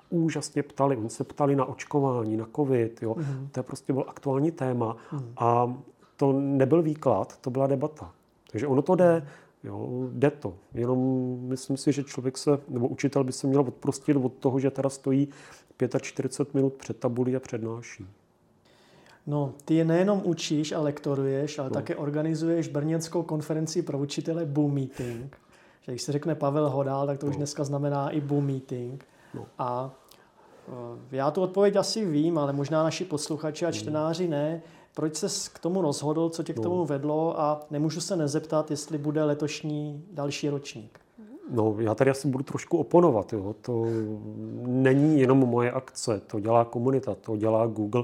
úžasně 0.10 0.64
ptali, 0.64 0.98
oni 0.98 1.10
se 1.10 1.24
ptali 1.24 1.56
na 1.56 1.66
očkování, 1.66 2.38
na 2.38 2.48
covid, 2.56 3.02
jo. 3.02 3.16
Mm. 3.18 3.50
to 3.52 3.60
je 3.60 3.64
prostě 3.64 3.94
byl 3.94 4.06
aktuální 4.08 4.52
téma 4.52 4.98
mm. 5.12 5.34
a 5.38 5.74
to 6.16 6.34
nebyl 6.34 6.82
výklad, 6.82 7.38
to 7.38 7.50
byla 7.50 7.68
debata. 7.68 8.12
Takže 8.52 8.68
ono 8.68 8.82
to 8.82 8.96
jde 8.96 9.28
Jo, 9.64 10.10
jde 10.12 10.32
to. 10.32 10.54
Jenom 10.74 11.00
myslím 11.42 11.78
si, 11.78 11.92
že 11.92 12.04
člověk 12.04 12.38
se, 12.38 12.60
nebo 12.68 12.88
učitel 12.88 13.24
by 13.24 13.32
se 13.32 13.48
měl 13.48 13.62
odprostit 13.62 14.18
od 14.18 14.34
toho, 14.34 14.60
že 14.60 14.72
teda 14.72 14.90
stojí 14.90 15.28
45 16.02 16.54
minut 16.54 16.74
před 16.74 16.98
tabulí 16.98 17.36
a 17.36 17.40
přednáší. 17.40 18.08
No, 19.28 19.54
ty 19.66 19.76
je 19.76 19.86
nejenom 19.86 20.22
učíš 20.24 20.72
a 20.72 20.82
lektoruješ, 20.82 21.60
ale 21.60 21.70
no. 21.70 21.74
také 21.74 21.96
organizuješ 21.96 22.68
brněnskou 22.68 23.24
konferenci 23.24 23.82
pro 23.82 24.00
učitele 24.00 24.46
Boom 24.46 24.74
Meeting. 24.74 25.38
Že 25.82 25.92
když 25.92 26.02
se 26.02 26.12
řekne 26.12 26.36
Pavel 26.36 26.70
Hodál, 26.70 27.08
tak 27.08 27.20
to 27.20 27.26
no. 27.26 27.30
už 27.30 27.36
dneska 27.36 27.64
znamená 27.64 28.10
i 28.10 28.22
Boom 28.22 28.46
Meeting. 28.46 29.06
No. 29.34 29.46
A 29.60 29.96
e, 31.12 31.16
já 31.18 31.32
tu 31.32 31.42
odpověď 31.42 31.76
asi 31.76 32.06
vím, 32.06 32.38
ale 32.38 32.54
možná 32.54 32.84
naši 32.84 33.06
posluchači 33.06 33.66
a 33.66 33.68
hmm. 33.68 33.74
čtenáři 33.74 34.28
ne. 34.28 34.62
Proč 34.98 35.16
se 35.16 35.50
k 35.54 35.60
tomu 35.60 35.82
rozhodl, 35.82 36.30
co 36.30 36.44
tě 36.44 36.54
k 36.54 36.58
no. 36.58 36.64
tomu 36.64 36.86
vedlo 36.86 37.40
a 37.40 37.62
nemůžu 37.72 38.02
se 38.02 38.16
nezeptat, 38.16 38.72
jestli 38.72 38.98
bude 38.98 39.24
letošní 39.24 40.06
další 40.12 40.50
ročník? 40.50 41.00
No, 41.52 41.76
já 41.80 41.96
tady 41.96 42.12
asi 42.12 42.28
budu 42.28 42.44
trošku 42.44 42.78
oponovat. 42.78 43.34
Jo. 43.34 43.56
To 43.62 43.86
není 44.66 45.20
jenom 45.20 45.38
moje 45.38 45.72
akce, 45.72 46.22
to 46.28 46.40
dělá 46.40 46.66
komunita, 46.66 47.16
to 47.16 47.38
dělá 47.38 47.68
Google 47.68 48.04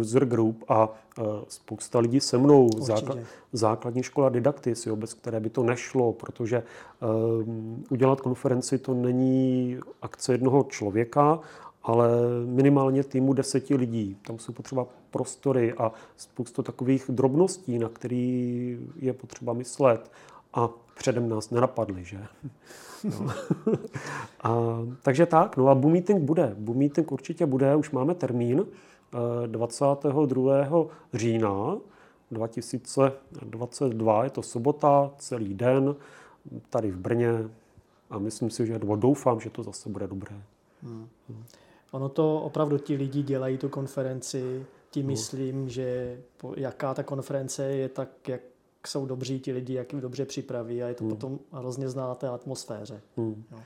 User 0.00 0.24
Group 0.24 0.64
a 0.68 0.88
uh, 0.88 1.24
spousta 1.48 1.98
lidí 1.98 2.20
se 2.20 2.38
mnou. 2.38 2.68
Základ, 2.78 3.18
základní 3.52 4.02
škola 4.02 4.28
Didaktis, 4.28 4.86
jo, 4.86 4.96
bez 4.96 5.14
které 5.14 5.40
by 5.40 5.50
to 5.50 5.62
nešlo, 5.62 6.12
protože 6.12 6.62
uh, 6.62 7.48
udělat 7.90 8.20
konferenci 8.20 8.78
to 8.78 8.94
není 8.94 9.78
akce 10.02 10.32
jednoho 10.32 10.62
člověka, 10.68 11.40
ale 11.84 12.08
minimálně 12.46 13.04
týmu 13.04 13.32
deseti 13.32 13.74
lidí. 13.74 14.16
Tam 14.26 14.38
jsou 14.38 14.52
potřeba 14.52 14.86
prostory 15.10 15.72
a 15.72 15.92
spoustu 16.16 16.62
takových 16.62 17.04
drobností, 17.08 17.78
na 17.78 17.88
který 17.88 18.78
je 18.96 19.12
potřeba 19.12 19.52
myslet 19.52 20.10
a 20.54 20.68
předem 20.94 21.28
nás 21.28 21.50
nenapadly, 21.50 22.04
že? 22.04 22.18
No. 23.04 23.32
a, 24.42 24.78
takže 25.02 25.26
tak, 25.26 25.56
no 25.56 25.68
a 25.68 25.74
Boom 25.74 25.92
Meeting 25.92 26.22
bude. 26.22 26.54
Boom 26.58 26.78
Meeting 26.78 27.12
určitě 27.12 27.46
bude, 27.46 27.76
už 27.76 27.90
máme 27.90 28.14
termín 28.14 28.66
22. 29.46 30.56
Eh, 30.56 30.68
října 31.14 31.76
2022, 32.30 34.24
je 34.24 34.30
to 34.30 34.42
sobota, 34.42 35.10
celý 35.18 35.54
den, 35.54 35.94
tady 36.70 36.90
v 36.90 36.96
Brně 36.96 37.32
a 38.10 38.18
myslím 38.18 38.50
si, 38.50 38.66
že, 38.66 38.78
nebo 38.78 38.96
doufám, 38.96 39.40
že 39.40 39.50
to 39.50 39.62
zase 39.62 39.88
bude 39.88 40.06
dobré. 40.06 40.42
Hmm. 40.82 41.08
Ono 41.94 42.08
to 42.08 42.40
opravdu 42.40 42.78
ti 42.78 42.96
lidi 42.96 43.22
dělají 43.22 43.58
tu 43.58 43.68
konferenci, 43.68 44.66
tím 44.90 45.06
no. 45.06 45.10
myslím, 45.10 45.68
že 45.68 46.18
jaká 46.56 46.94
ta 46.94 47.02
konference 47.02 47.64
je, 47.64 47.88
tak 47.88 48.28
jak 48.28 48.40
jsou 48.86 49.06
dobří 49.06 49.40
ti 49.40 49.52
lidi, 49.52 49.74
jak 49.74 49.92
jim 49.92 50.00
dobře 50.00 50.24
připraví 50.24 50.82
a 50.82 50.88
je 50.88 50.94
to 50.94 51.04
hmm. 51.04 51.10
potom 51.10 51.38
hrozně 51.52 51.88
zná 51.88 52.14
té 52.14 52.28
atmosféře. 52.28 53.00
Hmm. 53.16 53.44
Jo. 53.52 53.58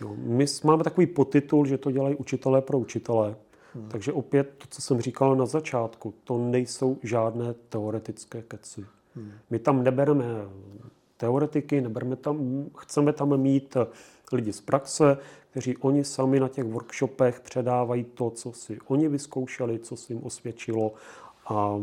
Jo. 0.00 0.14
My 0.16 0.46
máme 0.64 0.84
takový 0.84 1.06
podtitul, 1.06 1.66
že 1.66 1.78
to 1.78 1.90
dělají 1.90 2.16
učitelé 2.16 2.62
pro 2.62 2.78
učitele. 2.78 3.36
Hmm. 3.74 3.88
Takže 3.88 4.12
opět 4.12 4.54
to, 4.58 4.66
co 4.70 4.82
jsem 4.82 5.00
říkal 5.00 5.36
na 5.36 5.46
začátku, 5.46 6.14
to 6.24 6.38
nejsou 6.38 6.98
žádné 7.02 7.54
teoretické 7.68 8.42
keci. 8.42 8.84
Hmm. 9.14 9.32
My 9.50 9.58
tam 9.58 9.84
nebereme 9.84 10.24
teoretiky, 11.16 11.80
nebereme 11.80 12.16
tam, 12.16 12.66
chceme 12.78 13.12
tam 13.12 13.36
mít 13.36 13.76
lidi 14.32 14.52
z 14.52 14.60
praxe, 14.60 15.18
kteří 15.50 15.76
oni 15.76 16.04
sami 16.04 16.40
na 16.40 16.48
těch 16.48 16.64
workshopech 16.64 17.40
předávají 17.40 18.04
to, 18.04 18.30
co 18.30 18.52
si 18.52 18.78
oni 18.86 19.08
vyzkoušeli, 19.08 19.78
co 19.78 19.96
si 19.96 20.12
jim 20.12 20.22
osvědčilo 20.24 20.92
a 21.46 21.80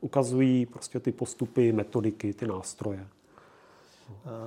ukazují 0.00 0.66
prostě 0.66 1.00
ty 1.00 1.12
postupy, 1.12 1.72
metodiky, 1.72 2.32
ty 2.32 2.46
nástroje. 2.46 3.06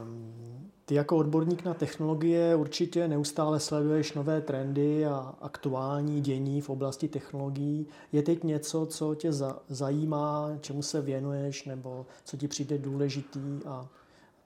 Um, 0.03 0.69
ty 0.85 0.95
jako 0.95 1.17
odborník 1.17 1.65
na 1.65 1.73
technologie 1.73 2.55
určitě 2.55 3.07
neustále 3.07 3.59
sleduješ 3.59 4.13
nové 4.13 4.41
trendy 4.41 5.05
a 5.05 5.35
aktuální 5.41 6.21
dění 6.21 6.61
v 6.61 6.69
oblasti 6.69 7.07
technologií. 7.07 7.87
Je 8.11 8.23
teď 8.23 8.43
něco, 8.43 8.85
co 8.85 9.15
tě 9.15 9.31
zajímá, 9.69 10.51
čemu 10.61 10.81
se 10.81 11.01
věnuješ, 11.01 11.65
nebo 11.65 12.05
co 12.23 12.37
ti 12.37 12.47
přijde 12.47 12.77
důležitý 12.77 13.59
a 13.65 13.87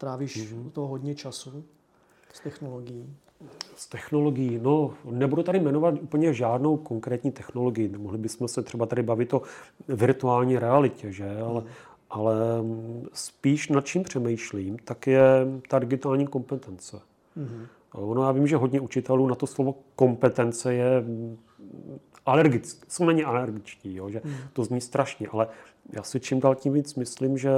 trávíš 0.01 0.37
mm-hmm. 0.37 0.71
toho 0.71 0.87
hodně 0.87 1.15
času 1.15 1.63
s 2.33 2.39
technologií? 2.39 3.15
Z 3.75 3.87
technologií, 3.87 4.59
no, 4.61 4.93
nebudu 5.05 5.43
tady 5.43 5.59
jmenovat 5.59 5.93
úplně 6.01 6.33
žádnou 6.33 6.77
konkrétní 6.77 7.31
technologii. 7.31 7.97
Mohli 7.97 8.17
bychom 8.17 8.47
se 8.47 8.61
třeba 8.61 8.85
tady 8.85 9.03
bavit 9.03 9.33
o 9.33 9.41
virtuální 9.87 10.59
realitě, 10.59 11.11
že? 11.11 11.41
Ale, 11.41 11.61
mm. 11.61 11.67
ale 12.09 12.35
spíš 13.13 13.69
nad 13.69 13.85
čím 13.85 14.03
přemýšlím, 14.03 14.77
tak 14.77 15.07
je 15.07 15.21
ta 15.69 15.79
digitální 15.79 16.27
kompetence. 16.27 17.01
Mm. 17.35 17.65
Ono, 17.93 18.23
já 18.23 18.31
vím, 18.31 18.47
že 18.47 18.57
hodně 18.57 18.81
učitelů 18.81 19.27
na 19.27 19.35
to 19.35 19.47
slovo 19.47 19.75
kompetence 19.95 20.73
je 20.73 21.03
alergické, 22.25 22.85
jsou 22.89 23.05
na 23.05 23.11
ně 23.11 23.25
alergičtí, 23.25 23.95
jo? 23.95 24.09
že 24.09 24.21
mm. 24.23 24.33
to 24.53 24.63
zní 24.63 24.81
strašně, 24.81 25.27
ale 25.31 25.47
já 25.91 26.03
si 26.03 26.19
čím 26.19 26.39
dál 26.39 26.55
tím 26.55 26.73
víc 26.73 26.95
myslím, 26.95 27.37
že 27.37 27.51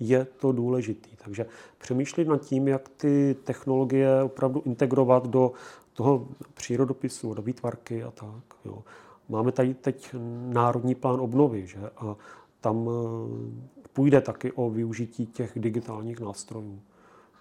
je 0.00 0.24
to 0.24 0.52
důležitý. 0.52 1.10
Takže 1.24 1.46
přemýšlet 1.78 2.28
nad 2.28 2.40
tím, 2.40 2.68
jak 2.68 2.88
ty 2.88 3.36
technologie 3.44 4.22
opravdu 4.22 4.62
integrovat 4.66 5.26
do 5.26 5.52
toho 5.92 6.28
přírodopisu, 6.54 7.34
do 7.34 7.42
výtvarky 7.42 8.02
a 8.02 8.10
tak. 8.10 8.44
Jo. 8.64 8.82
Máme 9.28 9.52
tady 9.52 9.74
teď 9.74 10.14
národní 10.46 10.94
plán 10.94 11.20
obnovy, 11.20 11.66
že? 11.66 11.90
A 11.96 12.16
tam 12.60 12.88
eh, 12.88 13.88
půjde 13.92 14.20
taky 14.20 14.52
o 14.52 14.70
využití 14.70 15.26
těch 15.26 15.52
digitálních 15.56 16.20
nástrojů. 16.20 16.80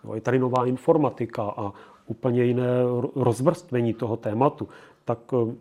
Jo, 0.04 0.14
je 0.14 0.22
tady 0.22 0.40
nová 0.40 0.66
informatika 0.66 1.44
a 1.44 1.74
úplně 2.06 2.44
jiné 2.44 2.68
rozvrstvení 3.16 3.94
toho 3.94 4.18
tématu. 4.18 4.68
Tak 5.06 5.20
eh, 5.34 5.56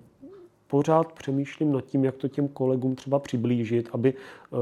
pořád 0.69 1.13
přemýšlím 1.13 1.73
nad 1.73 1.85
tím, 1.85 2.05
jak 2.05 2.17
to 2.17 2.29
těm 2.29 2.49
kolegům 2.49 2.95
třeba 2.95 3.19
přiblížit, 3.19 3.89
aby 3.93 4.15
uh, 4.15 4.59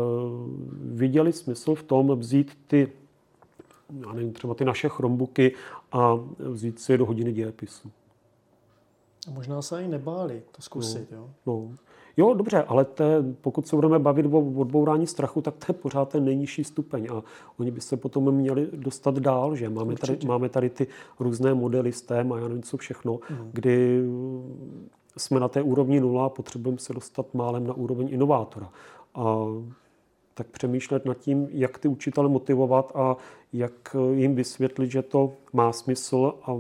viděli 0.81 1.33
smysl 1.33 1.75
v 1.75 1.83
tom 1.83 2.19
vzít 2.19 2.59
ty, 2.67 2.93
já 4.07 4.13
nevím, 4.13 4.33
třeba 4.33 4.55
ty 4.55 4.65
naše 4.65 4.89
chrombuky 4.89 5.55
a 5.93 6.19
vzít 6.39 6.81
si 6.81 6.93
je 6.93 6.99
do 6.99 7.07
hodiny 7.07 7.33
dějepisu. 7.33 7.91
A 9.29 9.31
možná 9.31 9.63
se 9.63 9.83
i 9.83 9.89
nebáli 9.89 10.43
to 10.57 10.63
zkusit, 10.63 11.11
no, 11.11 11.17
jo? 11.19 11.31
No. 11.47 11.71
Jo, 12.17 12.35
dobře, 12.35 12.63
ale 12.63 12.85
te, 12.85 13.05
pokud 13.41 13.67
se 13.67 13.77
budeme 13.77 13.99
bavit 13.99 14.27
o 14.27 14.39
odbourání 14.39 15.07
strachu, 15.07 15.41
tak 15.41 15.55
to 15.55 15.67
je 15.69 15.75
pořád 15.75 16.09
ten 16.09 16.25
nejnižší 16.25 16.65
stupeň 16.65 17.09
a 17.13 17.23
oni 17.59 17.71
by 17.71 17.81
se 17.81 17.97
potom 17.97 18.35
měli 18.35 18.69
dostat 18.73 19.19
dál, 19.19 19.57
že 19.57 19.69
máme 19.69 19.95
tady, 19.95 20.19
máme 20.27 20.49
tady 20.49 20.71
ty 20.71 20.87
různé 21.21 21.55
modely 21.55 21.93
STEM 21.93 22.33
a 22.33 22.39
já 22.39 22.49
nevím 22.49 22.63
co 22.63 22.77
všechno, 22.77 23.19
mm. 23.31 23.51
kdy 23.53 24.03
jsme 25.17 25.41
na 25.41 25.49
té 25.49 25.63
úrovni 25.63 26.01
nula 26.01 26.27
a 26.27 26.29
potřebujeme 26.29 26.79
se 26.79 26.93
dostat 26.93 27.35
málem 27.35 27.67
na 27.67 27.75
úroveň 27.75 28.09
inovátora. 28.11 28.71
A 29.15 29.47
tak 30.35 30.47
přemýšlet 30.47 31.05
nad 31.05 31.19
tím, 31.19 31.49
jak 31.51 31.79
ty 31.79 31.89
učitele 31.89 32.29
motivovat 32.29 32.93
a 32.95 33.17
jak 33.53 33.97
jim 34.13 34.35
vysvětlit, 34.35 34.91
že 34.91 35.03
to 35.03 35.33
má 35.53 35.73
smysl 35.73 36.35
a 36.43 36.53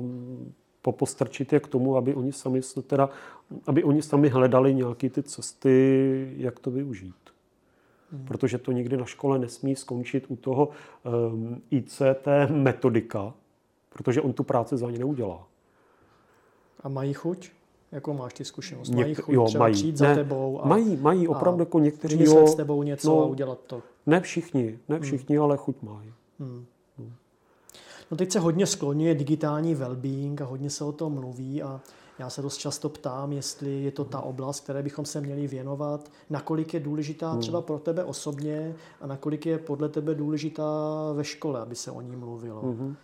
popostrčit 0.82 1.52
je 1.52 1.60
k 1.60 1.68
tomu, 1.68 1.96
aby 1.96 2.14
oni 2.14 2.32
sami, 2.32 2.60
teda, 2.86 3.08
aby 3.66 3.84
oni 3.84 4.02
sami 4.02 4.28
hledali 4.28 4.74
nějaké 4.74 5.10
ty 5.10 5.22
cesty, 5.22 6.34
jak 6.36 6.58
to 6.58 6.70
využít. 6.70 7.14
Hmm. 8.12 8.24
Protože 8.24 8.58
to 8.58 8.72
nikdy 8.72 8.96
na 8.96 9.04
škole 9.04 9.38
nesmí 9.38 9.76
skončit 9.76 10.24
u 10.28 10.36
toho 10.36 10.68
um, 10.68 10.74
ehm, 11.44 11.60
ICT 11.70 12.26
metodika, 12.50 13.34
protože 13.88 14.20
on 14.20 14.32
tu 14.32 14.42
práci 14.42 14.76
za 14.76 14.90
ně 14.90 14.98
neudělá. 14.98 15.46
A 16.82 16.88
mají 16.88 17.12
chuť? 17.12 17.50
Jako 17.94 18.14
máš 18.14 18.34
ty 18.34 18.44
zkušenost? 18.44 18.90
Něk- 18.90 19.00
mají 19.00 19.14
chuť 19.14 19.34
jo, 19.34 19.44
třeba 19.44 19.64
mají. 19.64 19.74
přijít 19.74 19.96
za 19.96 20.08
ne, 20.08 20.14
tebou 20.14 20.60
a, 20.64 20.68
mají, 20.68 20.96
mají 20.96 21.28
opravdu 21.28 21.62
jako 21.62 21.78
někteří 21.78 22.24
jo, 22.24 22.46
s 22.46 22.54
tebou 22.54 22.82
něco 22.82 23.08
no, 23.08 23.22
a 23.22 23.26
udělat 23.26 23.58
to. 23.66 23.82
Ne 24.06 24.20
všichni, 24.20 24.78
ne 24.88 24.96
hmm. 24.96 25.04
všichni, 25.04 25.36
hmm. 25.36 25.44
ale 25.44 25.56
chuť 25.56 25.76
mají. 25.82 26.12
Hmm. 26.38 26.64
Hmm. 26.98 27.12
No 28.10 28.16
teď 28.16 28.32
se 28.32 28.38
hodně 28.38 28.66
skloňuje 28.66 29.14
digitální 29.14 29.76
well-being 29.76 30.42
a 30.42 30.44
hodně 30.44 30.70
se 30.70 30.84
o 30.84 30.92
tom 30.92 31.12
mluví 31.12 31.62
a 31.62 31.80
já 32.18 32.30
se 32.30 32.42
dost 32.42 32.56
často 32.56 32.88
ptám, 32.88 33.32
jestli 33.32 33.82
je 33.82 33.90
to 33.90 34.04
ta 34.04 34.20
oblast, 34.20 34.60
které 34.60 34.82
bychom 34.82 35.04
se 35.04 35.20
měli 35.20 35.46
věnovat, 35.46 36.10
nakolik 36.30 36.74
je 36.74 36.80
důležitá 36.80 37.30
hmm. 37.30 37.40
třeba 37.40 37.60
pro 37.60 37.78
tebe 37.78 38.04
osobně 38.04 38.74
a 39.00 39.06
nakolik 39.06 39.46
je 39.46 39.58
podle 39.58 39.88
tebe 39.88 40.14
důležitá 40.14 40.64
ve 41.12 41.24
škole, 41.24 41.60
aby 41.60 41.74
se 41.74 41.90
o 41.90 42.00
ní 42.00 42.16
mluvilo. 42.16 42.60
Hmm. 42.60 42.96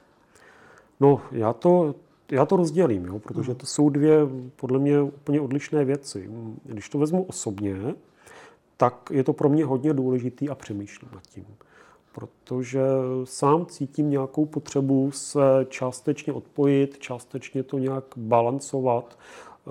No, 1.00 1.20
já 1.32 1.52
to 1.52 1.94
já 2.32 2.46
to 2.46 2.56
rozdělím, 2.56 3.04
jo, 3.04 3.18
protože 3.18 3.54
to 3.54 3.66
jsou 3.66 3.88
dvě 3.90 4.18
podle 4.56 4.78
mě 4.78 5.02
úplně 5.02 5.40
odlišné 5.40 5.84
věci. 5.84 6.30
Když 6.64 6.88
to 6.88 6.98
vezmu 6.98 7.22
osobně, 7.22 7.94
tak 8.76 9.08
je 9.10 9.24
to 9.24 9.32
pro 9.32 9.48
mě 9.48 9.64
hodně 9.64 9.94
důležitý 9.94 10.48
a 10.48 10.54
přemýšlím 10.54 11.10
nad 11.14 11.26
tím. 11.26 11.44
Protože 12.12 12.80
sám 13.24 13.66
cítím 13.66 14.10
nějakou 14.10 14.46
potřebu 14.46 15.10
se 15.10 15.40
částečně 15.68 16.32
odpojit, 16.32 16.98
částečně 16.98 17.62
to 17.62 17.78
nějak 17.78 18.04
balancovat 18.16 19.18
e, 19.18 19.70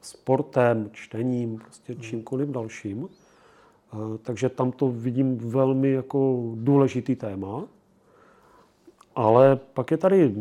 sportem, 0.00 0.90
čtením, 0.92 1.58
prostě 1.58 1.94
čímkoliv 1.94 2.48
dalším. 2.48 3.08
E, 3.08 4.18
takže 4.18 4.48
tam 4.48 4.72
to 4.72 4.88
vidím 4.88 5.38
velmi 5.38 5.90
jako 5.90 6.42
důležitý 6.54 7.16
téma. 7.16 7.64
Ale 9.14 9.56
pak 9.56 9.90
je 9.90 9.96
tady 9.96 10.32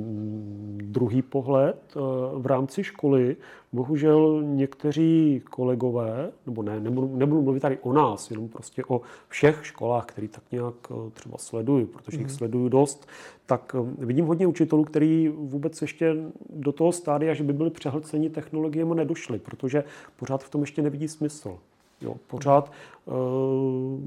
druhý 0.92 1.22
pohled. 1.22 1.78
Eh, 1.96 2.00
v 2.34 2.46
rámci 2.46 2.84
školy 2.84 3.36
bohužel 3.74 4.44
někteří 4.44 5.42
kolegové, 5.50 6.32
nebo 6.46 6.64
ne, 6.64 6.80
nebudu, 6.80 7.18
nebudu 7.18 7.42
mluvit 7.42 7.60
tady 7.60 7.78
o 7.82 7.94
nás, 7.94 8.32
jenom 8.32 8.50
prostě 8.50 8.84
o 8.88 9.02
všech 9.28 9.66
školách, 9.66 10.06
který 10.06 10.28
tak 10.28 10.44
nějak 10.52 10.76
eh, 10.92 11.12
třeba 11.14 11.38
sleduju, 11.38 11.86
protože 11.86 12.18
jich 12.18 12.28
mhm. 12.28 12.36
sleduju 12.36 12.70
dost, 12.70 13.08
tak 13.46 13.76
eh, 13.80 14.06
vidím 14.06 14.26
hodně 14.26 14.48
učitelů, 14.48 14.84
který 14.84 15.28
vůbec 15.28 15.82
ještě 15.82 16.16
do 16.50 16.72
toho 16.72 16.92
stádia, 16.92 17.34
že 17.34 17.44
by 17.44 17.54
byli 17.54 17.70
přehlceni 17.70 18.30
technologiemi, 18.30 18.96
nedošli, 18.96 19.40
protože 19.40 19.84
pořád 20.16 20.44
v 20.44 20.50
tom 20.50 20.62
ještě 20.62 20.82
nevidí 20.82 21.08
smysl. 21.08 21.58
Jo, 22.02 22.16
pořád 22.28 22.72
uh, 23.06 24.00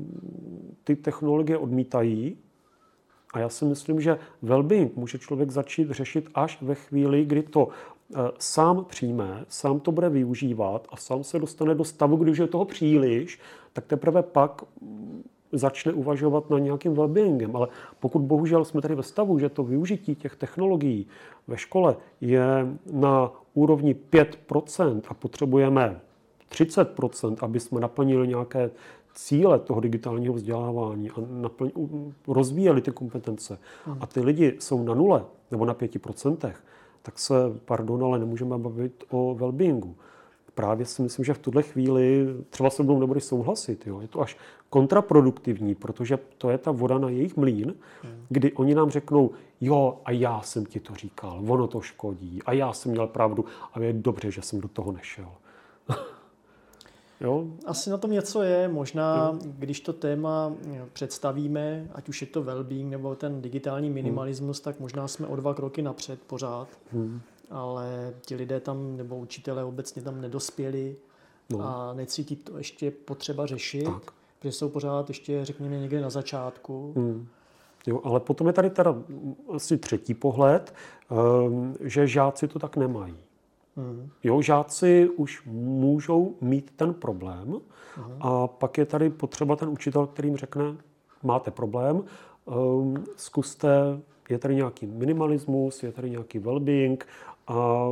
ty 0.85 0.97
technologie 0.97 1.59
odmítají, 1.59 2.37
a 3.35 3.39
já 3.39 3.49
si 3.49 3.65
myslím, 3.65 4.01
že 4.01 4.19
well-being 4.43 4.91
může 4.97 5.19
člověk 5.19 5.51
začít 5.51 5.91
řešit 5.91 6.29
až 6.35 6.63
ve 6.63 6.75
chvíli, 6.75 7.25
kdy 7.25 7.43
to 7.43 7.69
eh, 7.69 8.17
sám 8.39 8.85
přijme, 8.85 9.45
sám 9.49 9.81
to 9.81 9.93
bude 9.93 10.09
využívat 10.09 10.87
a 10.91 10.97
sám 10.97 11.25
se 11.25 11.39
dostane 11.39 11.75
do 11.75 11.85
stavu, 11.85 12.17
když 12.17 12.39
je 12.39 12.47
toho 12.47 12.65
příliš, 12.65 13.41
tak 13.73 13.87
teprve 13.87 14.23
pak 14.23 14.63
mm, 14.81 15.23
začne 15.53 15.93
uvažovat 15.93 16.51
na 16.51 16.59
nějakým 16.59 16.95
well-beingem. 16.95 17.57
Ale 17.57 17.69
pokud 18.01 18.23
bohužel 18.23 18.65
jsme 18.65 18.81
tady 18.81 18.95
ve 18.95 19.03
stavu, 19.03 19.39
že 19.39 19.49
to 19.49 19.65
využití 19.65 20.15
těch 20.15 20.37
technologií 20.37 21.07
ve 21.47 21.57
škole 21.57 21.97
je 22.21 22.67
na 22.93 23.33
úrovni 23.55 23.97
5% 24.13 25.01
a 25.09 25.15
potřebujeme 25.15 26.01
30%, 26.51 27.37
aby 27.41 27.61
jsme 27.61 27.81
naplnili 27.81 28.29
nějaké 28.29 28.71
cíle 29.15 29.59
toho 29.59 29.81
digitálního 29.81 30.35
vzdělávání 30.35 31.11
a 31.11 31.15
naplň, 31.31 31.71
rozvíjeli 32.29 32.81
ty 32.81 32.91
kompetence 32.91 33.59
hmm. 33.85 33.97
a 34.01 34.07
ty 34.07 34.21
lidi 34.21 34.57
jsou 34.59 34.83
na 34.83 34.95
nule 34.95 35.25
nebo 35.51 35.65
na 35.65 35.75
pěti 35.75 35.99
procentech, 35.99 36.65
tak 37.03 37.19
se, 37.19 37.35
pardon, 37.65 38.05
ale 38.05 38.19
nemůžeme 38.19 38.59
bavit 38.59 39.05
o 39.11 39.35
well-beingu. 39.39 39.95
Právě 40.55 40.87
si 40.87 41.03
myslím, 41.03 41.25
že 41.25 41.35
v 41.35 41.39
tuhle 41.39 41.63
chvíli 41.63 42.27
třeba 42.51 42.71
se 42.71 42.83
mnou 42.83 43.01
nebudeš 43.01 43.25
souhlasit. 43.25 43.87
Jo? 43.87 44.01
Je 44.01 44.09
to 44.09 44.21
až 44.21 44.37
kontraproduktivní, 44.71 45.75
protože 45.75 46.19
to 46.39 46.51
je 46.51 46.59
ta 46.59 46.71
voda 46.71 46.99
na 46.99 47.09
jejich 47.09 47.37
mlín, 47.37 47.75
hmm. 48.03 48.27
kdy 48.29 48.53
oni 48.53 48.75
nám 48.75 48.91
řeknou, 48.91 49.31
jo, 49.61 50.01
a 50.05 50.11
já 50.11 50.41
jsem 50.41 50.67
ti 50.67 50.81
to 50.81 50.95
říkal, 50.95 51.43
ono 51.49 51.67
to 51.67 51.81
škodí, 51.81 52.43
a 52.47 52.53
já 52.53 52.73
jsem 52.73 52.93
měl 52.93 53.07
pravdu, 53.07 53.45
a 53.73 53.81
je 53.81 53.93
dobře, 53.93 54.31
že 54.31 54.43
jsem 54.43 54.61
do 54.61 54.69
toho 54.69 54.93
nešel. 54.93 55.29
Jo? 57.25 57.47
Asi 57.67 57.91
na 57.91 57.99
tom 57.99 58.11
něco 58.11 58.43
je. 58.43 58.69
Možná, 58.69 59.31
jo. 59.33 59.39
když 59.59 59.81
to 59.81 59.93
téma 59.93 60.53
představíme, 60.93 61.89
ať 61.95 62.09
už 62.09 62.21
je 62.21 62.27
to 62.27 62.43
well-being 62.43 62.89
nebo 62.89 63.15
ten 63.15 63.43
digitální 63.43 63.89
hmm. 63.89 63.95
minimalismus, 63.95 64.59
hmm. 64.59 64.65
tak 64.65 64.81
možná 64.81 65.09
jsme 65.09 65.27
o 65.27 65.37
dva 65.37 65.55
kroky 65.55 65.83
napřed 65.83 66.21
pořád. 66.27 66.69
Hmm. 66.93 67.21
Ale 67.51 68.15
ti 68.27 68.35
lidé 68.35 68.61
tam, 68.61 68.97
nebo 68.97 69.17
učitelé 69.17 69.65
obecně 69.65 70.03
tam 70.03 70.21
nedospěli 70.21 70.97
no. 71.51 71.61
a 71.63 71.95
necítí 71.95 72.37
to 72.37 72.59
ještě 72.59 72.91
potřeba 72.91 73.47
řešit, 73.47 73.85
tak. 73.85 74.13
protože 74.39 74.53
jsou 74.53 74.69
pořád 74.69 75.09
ještě, 75.09 75.45
řekněme, 75.45 75.79
někde 75.79 76.01
na 76.01 76.11
začátku. 76.11 76.93
Hmm. 76.97 77.27
Jo, 77.87 78.01
ale 78.05 78.21
potom 78.21 78.47
je 78.47 78.53
tady 78.53 78.71
teda 78.71 78.95
asi 79.55 79.79
třetí 79.79 80.15
pohled, 80.15 80.75
ehm, 81.11 81.75
že 81.81 82.07
žáci 82.07 82.49
to 82.49 82.59
tak 82.59 82.77
nemají. 82.77 83.17
Mm. 83.77 84.11
Jo, 84.25 84.43
žáci 84.43 85.09
už 85.17 85.43
můžou 85.47 86.35
mít 86.41 86.71
ten 86.77 86.95
problém 86.95 87.49
mm. 87.49 88.17
a 88.21 88.47
pak 88.47 88.79
je 88.79 88.87
tady 88.87 89.11
potřeba 89.11 89.57
ten 89.57 89.69
učitel, 89.69 90.07
kterým 90.07 90.37
řekne, 90.37 90.65
máte 91.23 91.51
problém, 91.51 92.05
um, 92.45 93.05
zkuste, 93.17 93.69
je 94.29 94.39
tady 94.39 94.55
nějaký 94.55 94.87
minimalismus, 94.87 95.83
je 95.83 95.93
tady 95.93 96.11
nějaký 96.11 96.41
well-being 96.41 96.99
a 97.47 97.89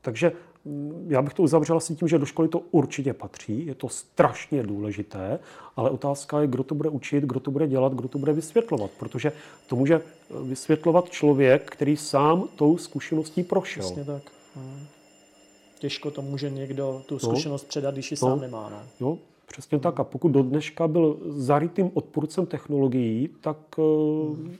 takže 0.00 0.32
mm, 0.64 1.06
já 1.08 1.22
bych 1.22 1.34
to 1.34 1.42
uzavřel 1.42 1.76
asi 1.76 1.94
tím, 1.94 2.08
že 2.08 2.18
do 2.18 2.26
školy 2.26 2.48
to 2.48 2.58
určitě 2.70 3.12
patří, 3.12 3.66
je 3.66 3.74
to 3.74 3.88
strašně 3.88 4.62
důležité, 4.62 5.38
ale 5.76 5.90
otázka 5.90 6.40
je, 6.40 6.46
kdo 6.46 6.62
to 6.64 6.74
bude 6.74 6.88
učit, 6.88 7.24
kdo 7.24 7.40
to 7.40 7.50
bude 7.50 7.66
dělat, 7.66 7.92
kdo 7.92 8.08
to 8.08 8.18
bude 8.18 8.32
vysvětlovat, 8.32 8.90
protože 8.98 9.32
to 9.66 9.76
může 9.76 10.00
vysvětlovat 10.44 11.10
člověk, 11.10 11.70
který 11.70 11.96
sám 11.96 12.48
tou 12.56 12.78
zkušeností 12.78 13.42
prošel. 13.42 13.82
Přesně 13.82 14.04
tak. 14.04 14.37
Hmm. 14.58 14.86
Těžko 15.78 16.10
to 16.10 16.22
může 16.22 16.50
někdo 16.50 17.02
tu 17.06 17.14
no. 17.14 17.20
zkušenost 17.20 17.62
no. 17.62 17.68
předat, 17.68 17.94
když 17.94 18.10
ji 18.10 18.16
no. 18.22 18.28
sám 18.28 18.40
nemá. 18.40 18.70
Ne? 18.70 18.88
Jo, 19.00 19.18
přesně 19.46 19.78
tak. 19.78 20.00
A 20.00 20.04
pokud 20.04 20.28
do 20.28 20.42
dneška 20.42 20.88
byl 20.88 21.18
zarytým 21.26 21.90
odpůrcem 21.94 22.46
technologií, 22.46 23.28
tak 23.40 23.56
hmm. 23.78 24.56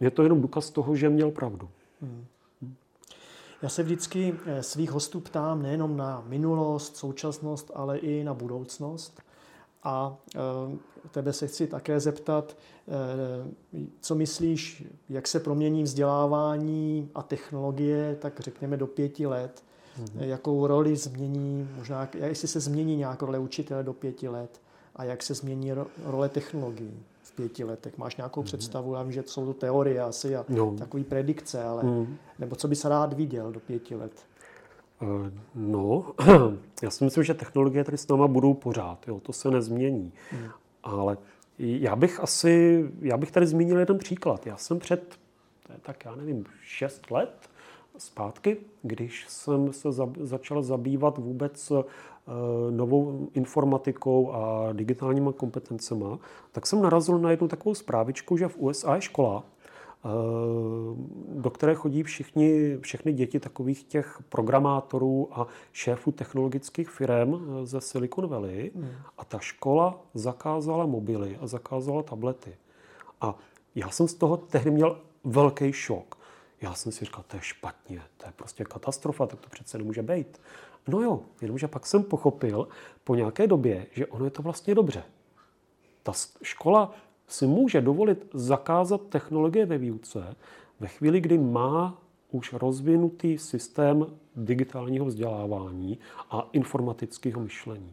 je 0.00 0.10
to 0.10 0.22
jenom 0.22 0.40
důkaz 0.40 0.70
toho, 0.70 0.96
že 0.96 1.08
měl 1.08 1.30
pravdu. 1.30 1.68
Hmm. 2.00 2.24
Já 3.62 3.68
se 3.68 3.82
vždycky 3.82 4.34
eh, 4.46 4.62
svých 4.62 4.90
hostů 4.90 5.20
ptám 5.20 5.62
nejenom 5.62 5.96
na 5.96 6.24
minulost, 6.26 6.96
současnost, 6.96 7.70
ale 7.74 7.98
i 7.98 8.24
na 8.24 8.34
budoucnost. 8.34 9.20
A 9.84 10.16
eh, 10.34 10.38
tebe 11.10 11.32
se 11.32 11.46
chci 11.46 11.66
také 11.66 12.00
zeptat, 12.00 12.56
co 14.00 14.14
myslíš, 14.14 14.84
jak 15.08 15.28
se 15.28 15.40
promění 15.40 15.82
vzdělávání 15.82 17.10
a 17.14 17.22
technologie, 17.22 18.16
tak 18.20 18.40
řekněme 18.40 18.76
do 18.76 18.86
pěti 18.86 19.26
let, 19.26 19.62
mm-hmm. 20.00 20.22
jakou 20.22 20.66
roli 20.66 20.96
změní, 20.96 21.68
možná, 21.76 22.08
jestli 22.14 22.48
se 22.48 22.60
změní 22.60 22.96
nějak 22.96 23.22
role 23.22 23.38
učitele 23.38 23.82
do 23.82 23.92
pěti 23.92 24.28
let 24.28 24.60
a 24.96 25.04
jak 25.04 25.22
se 25.22 25.34
změní 25.34 25.72
role 26.04 26.28
technologií 26.28 27.02
v 27.22 27.32
pěti 27.32 27.64
letech. 27.64 27.98
Máš 27.98 28.16
nějakou 28.16 28.40
mm-hmm. 28.40 28.44
představu? 28.44 28.94
Já 28.94 29.02
vím, 29.02 29.12
že 29.12 29.22
to 29.22 29.30
jsou 29.30 29.46
to 29.46 29.54
teorie 29.54 30.00
asi 30.00 30.36
a 30.36 30.44
no. 30.48 30.76
takové 30.78 31.04
predikce, 31.04 31.64
ale 31.64 31.82
mm. 31.82 32.16
nebo 32.38 32.56
co 32.56 32.68
bys 32.68 32.84
rád 32.84 33.12
viděl 33.12 33.52
do 33.52 33.60
pěti 33.60 33.94
let? 33.94 34.12
Eh, 35.02 35.32
no, 35.54 36.14
já 36.82 36.90
si 36.90 37.04
myslím, 37.04 37.24
že 37.24 37.34
technologie 37.34 37.84
tady 37.84 37.98
s 37.98 38.08
náma 38.08 38.28
budou 38.28 38.54
pořád, 38.54 39.08
jo, 39.08 39.20
to 39.20 39.32
se 39.32 39.50
nezmění. 39.50 40.12
Mm. 40.32 40.48
Ale 40.82 41.18
já 41.58 41.96
bych 41.96 42.20
asi, 42.20 42.84
já 43.00 43.16
bych 43.16 43.30
tady 43.30 43.46
zmínil 43.46 43.78
jeden 43.78 43.98
příklad. 43.98 44.46
Já 44.46 44.56
jsem 44.56 44.78
před, 44.78 45.18
tak 45.82 46.04
já 46.04 46.14
nevím, 46.14 46.44
šest 46.62 47.10
let 47.10 47.50
zpátky, 47.98 48.56
když 48.82 49.26
jsem 49.28 49.72
se 49.72 49.92
za, 49.92 50.08
začal 50.20 50.62
zabývat 50.62 51.18
vůbec 51.18 51.70
uh, 51.70 51.82
novou 52.70 53.28
informatikou 53.34 54.32
a 54.32 54.72
digitálníma 54.72 55.32
kompetencemi, 55.32 56.04
tak 56.52 56.66
jsem 56.66 56.82
narazil 56.82 57.18
na 57.18 57.30
jednu 57.30 57.48
takovou 57.48 57.74
zprávičku, 57.74 58.36
že 58.36 58.48
v 58.48 58.58
USA 58.58 58.94
je 58.94 59.00
škola, 59.00 59.44
do 61.28 61.50
které 61.50 61.74
chodí 61.74 62.02
všichni, 62.02 62.78
všechny 62.80 63.12
děti 63.12 63.40
takových 63.40 63.84
těch 63.84 64.22
programátorů 64.28 65.28
a 65.32 65.46
šéfů 65.72 66.12
technologických 66.12 66.90
firm 66.90 67.34
eh, 67.34 67.66
ze 67.66 67.80
Silicon 67.80 68.26
Valley. 68.26 68.70
Hmm. 68.74 68.88
A 69.18 69.24
ta 69.24 69.38
škola 69.38 70.00
zakázala 70.14 70.86
mobily 70.86 71.38
a 71.40 71.46
zakázala 71.46 72.02
tablety. 72.02 72.56
A 73.20 73.38
já 73.74 73.90
jsem 73.90 74.08
z 74.08 74.14
toho 74.14 74.36
tehdy 74.36 74.70
měl 74.70 74.98
velký 75.24 75.72
šok. 75.72 76.18
Já 76.60 76.74
jsem 76.74 76.92
si 76.92 77.04
říkal, 77.04 77.24
to 77.26 77.36
je 77.36 77.42
špatně, 77.42 78.02
to 78.16 78.26
je 78.26 78.32
prostě 78.36 78.64
katastrofa, 78.64 79.26
tak 79.26 79.40
to 79.40 79.48
přece 79.48 79.78
nemůže 79.78 80.02
být. 80.02 80.40
No 80.88 81.00
jo, 81.00 81.20
jenomže 81.40 81.68
pak 81.68 81.86
jsem 81.86 82.02
pochopil 82.02 82.68
po 83.04 83.14
nějaké 83.14 83.46
době, 83.46 83.86
že 83.92 84.06
ono 84.06 84.24
je 84.24 84.30
to 84.30 84.42
vlastně 84.42 84.74
dobře. 84.74 85.04
Ta 86.02 86.12
škola 86.42 86.94
si 87.32 87.46
může 87.46 87.80
dovolit 87.80 88.26
zakázat 88.32 89.00
technologie 89.08 89.66
ve 89.66 89.78
výuce 89.78 90.36
ve 90.80 90.88
chvíli, 90.88 91.20
kdy 91.20 91.38
má 91.38 91.98
už 92.30 92.52
rozvinutý 92.52 93.38
systém 93.38 94.06
digitálního 94.36 95.06
vzdělávání 95.06 95.98
a 96.30 96.48
informatického 96.52 97.40
myšlení. 97.40 97.92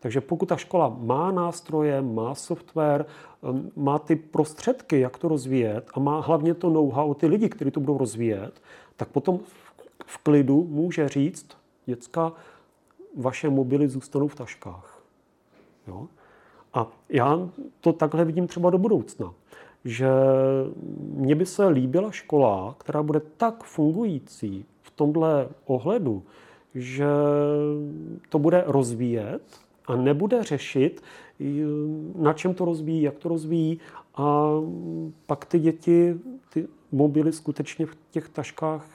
Takže 0.00 0.20
pokud 0.20 0.46
ta 0.46 0.56
škola 0.56 0.96
má 0.98 1.30
nástroje, 1.30 2.02
má 2.02 2.34
software, 2.34 3.06
um, 3.40 3.72
má 3.76 3.98
ty 3.98 4.16
prostředky, 4.16 5.00
jak 5.00 5.18
to 5.18 5.28
rozvíjet 5.28 5.90
a 5.94 6.00
má 6.00 6.20
hlavně 6.20 6.54
to 6.54 6.70
know-how, 6.70 7.14
ty 7.14 7.26
lidi, 7.26 7.48
kteří 7.48 7.70
to 7.70 7.80
budou 7.80 7.98
rozvíjet, 7.98 8.62
tak 8.96 9.08
potom 9.08 9.40
v 10.06 10.18
klidu 10.18 10.64
může 10.64 11.08
říct, 11.08 11.46
děcka, 11.86 12.32
vaše 13.16 13.50
mobily 13.50 13.88
zůstanou 13.88 14.28
v 14.28 14.34
taškách. 14.34 15.02
Jo? 15.86 16.08
A 16.74 16.86
já 17.08 17.48
to 17.80 17.92
takhle 17.92 18.24
vidím 18.24 18.46
třeba 18.46 18.70
do 18.70 18.78
budoucna, 18.78 19.34
že 19.84 20.08
mně 20.98 21.34
by 21.34 21.46
se 21.46 21.66
líbila 21.66 22.10
škola, 22.10 22.74
která 22.78 23.02
bude 23.02 23.20
tak 23.36 23.64
fungující 23.64 24.64
v 24.82 24.90
tomhle 24.90 25.48
ohledu, 25.66 26.22
že 26.74 27.06
to 28.28 28.38
bude 28.38 28.64
rozvíjet 28.66 29.42
a 29.86 29.96
nebude 29.96 30.42
řešit, 30.42 31.02
na 32.14 32.32
čem 32.32 32.54
to 32.54 32.64
rozvíjí, 32.64 33.02
jak 33.02 33.18
to 33.18 33.28
rozvíjí 33.28 33.80
a 34.14 34.48
pak 35.26 35.44
ty 35.44 35.58
děti 35.58 36.14
ty 36.52 36.68
mobily 36.92 37.32
skutečně 37.32 37.86
v 37.86 37.96
těch 38.10 38.28
taškách 38.28 38.86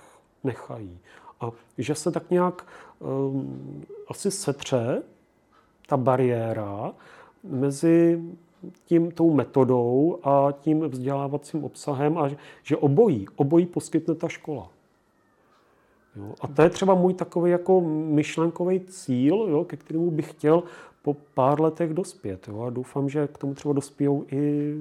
nechají. 0.44 1.00
A 1.42 1.52
že 1.78 1.96
se 1.96 2.12
tak 2.12 2.32
nějak 2.32 2.66
um, 3.00 3.86
asi 4.08 4.32
setře 4.32 5.04
ta 5.88 5.98
bariéra 5.98 6.94
mezi 7.44 8.24
tím 8.86 9.12
tou 9.12 9.34
metodou 9.34 10.20
a 10.24 10.52
tím 10.52 10.82
vzdělávacím 10.82 11.64
obsahem 11.64 12.18
a 12.18 12.30
že 12.64 12.78
obojí, 12.78 13.28
obojí 13.36 13.66
poskytne 13.66 14.16
ta 14.16 14.28
škola. 14.28 14.72
Jo? 16.16 16.34
A 16.42 16.48
to 16.48 16.62
je 16.62 16.70
třeba 16.70 16.96
můj 16.96 17.14
takový 17.14 17.52
jako 17.52 17.82
myšlenkový 17.82 18.80
cíl, 18.80 19.36
jo, 19.50 19.66
ke 19.66 19.78
kterému 19.78 20.12
bych 20.12 20.32
chtěl 20.32 20.64
po 21.02 21.14
pár 21.14 21.62
letech 21.62 21.94
dospět. 21.94 22.48
Jo? 22.48 22.62
A 22.62 22.70
doufám, 22.70 23.10
že 23.10 23.28
k 23.28 23.38
tomu 23.38 23.54
třeba 23.54 23.74
dospějou 23.74 24.26
i 24.32 24.74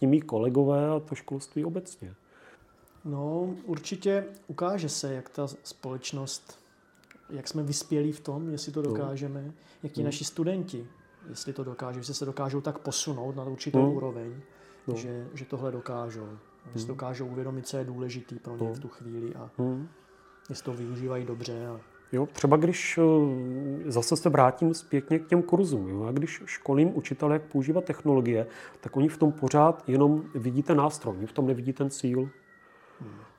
ti 0.00 0.06
mý 0.06 0.20
kolegové 0.20 0.90
a 0.90 1.00
to 1.00 1.14
školství 1.14 1.64
obecně. 1.64 2.14
No, 3.04 3.54
určitě 3.64 4.24
ukáže 4.46 4.88
se, 4.88 5.14
jak 5.14 5.28
ta 5.28 5.46
společnost, 5.46 6.58
jak 7.30 7.48
jsme 7.48 7.62
vyspělí 7.62 8.12
v 8.12 8.20
tom, 8.20 8.50
jestli 8.50 8.72
to 8.72 8.82
dokážeme, 8.82 9.44
no. 9.46 9.52
jak 9.82 9.92
ti 9.92 10.00
no. 10.00 10.04
naši 10.04 10.24
studenti, 10.24 10.86
jestli 11.28 11.52
to 11.52 11.64
dokážou, 11.64 11.98
jestli 11.98 12.14
se 12.14 12.24
dokážou 12.24 12.60
tak 12.60 12.78
posunout 12.78 13.36
na 13.36 13.44
určitou 13.44 13.82
no. 13.82 13.92
úroveň, 13.92 14.40
no. 14.88 14.94
Že, 14.96 15.26
že 15.34 15.44
tohle 15.44 15.72
dokážou. 15.72 16.26
No. 16.26 16.38
Jestli 16.74 16.88
dokážou 16.88 17.26
uvědomit, 17.26 17.66
co 17.66 17.76
je 17.76 17.84
důležitý 17.84 18.38
pro 18.38 18.56
ně 18.56 18.68
no. 18.68 18.74
v 18.74 18.78
tu 18.78 18.88
chvíli 18.88 19.34
a 19.34 19.50
no. 19.58 19.78
jestli 20.50 20.64
to 20.64 20.72
využívají 20.72 21.24
dobře. 21.24 21.66
A... 21.66 21.80
Jo, 22.12 22.28
třeba 22.32 22.56
když 22.56 22.98
eh, 22.98 23.90
zase 23.90 24.16
se 24.16 24.28
vrátím 24.28 24.74
zpětně 24.74 25.18
k 25.18 25.26
těm 25.26 25.42
kurzům, 25.42 25.88
jo, 25.88 26.02
a 26.02 26.12
když 26.12 26.42
školím 26.44 26.96
učitele, 26.96 27.34
jak 27.34 27.42
používat 27.42 27.84
technologie, 27.84 28.46
tak 28.80 28.96
oni 28.96 29.08
v 29.08 29.16
tom 29.16 29.32
pořád 29.32 29.88
jenom 29.88 30.24
vidí 30.34 30.62
ten 30.62 30.76
nástroj, 30.76 31.16
oni 31.16 31.26
v 31.26 31.32
tom 31.32 31.46
nevidí 31.46 31.72
ten 31.72 31.90
cíl. 31.90 32.30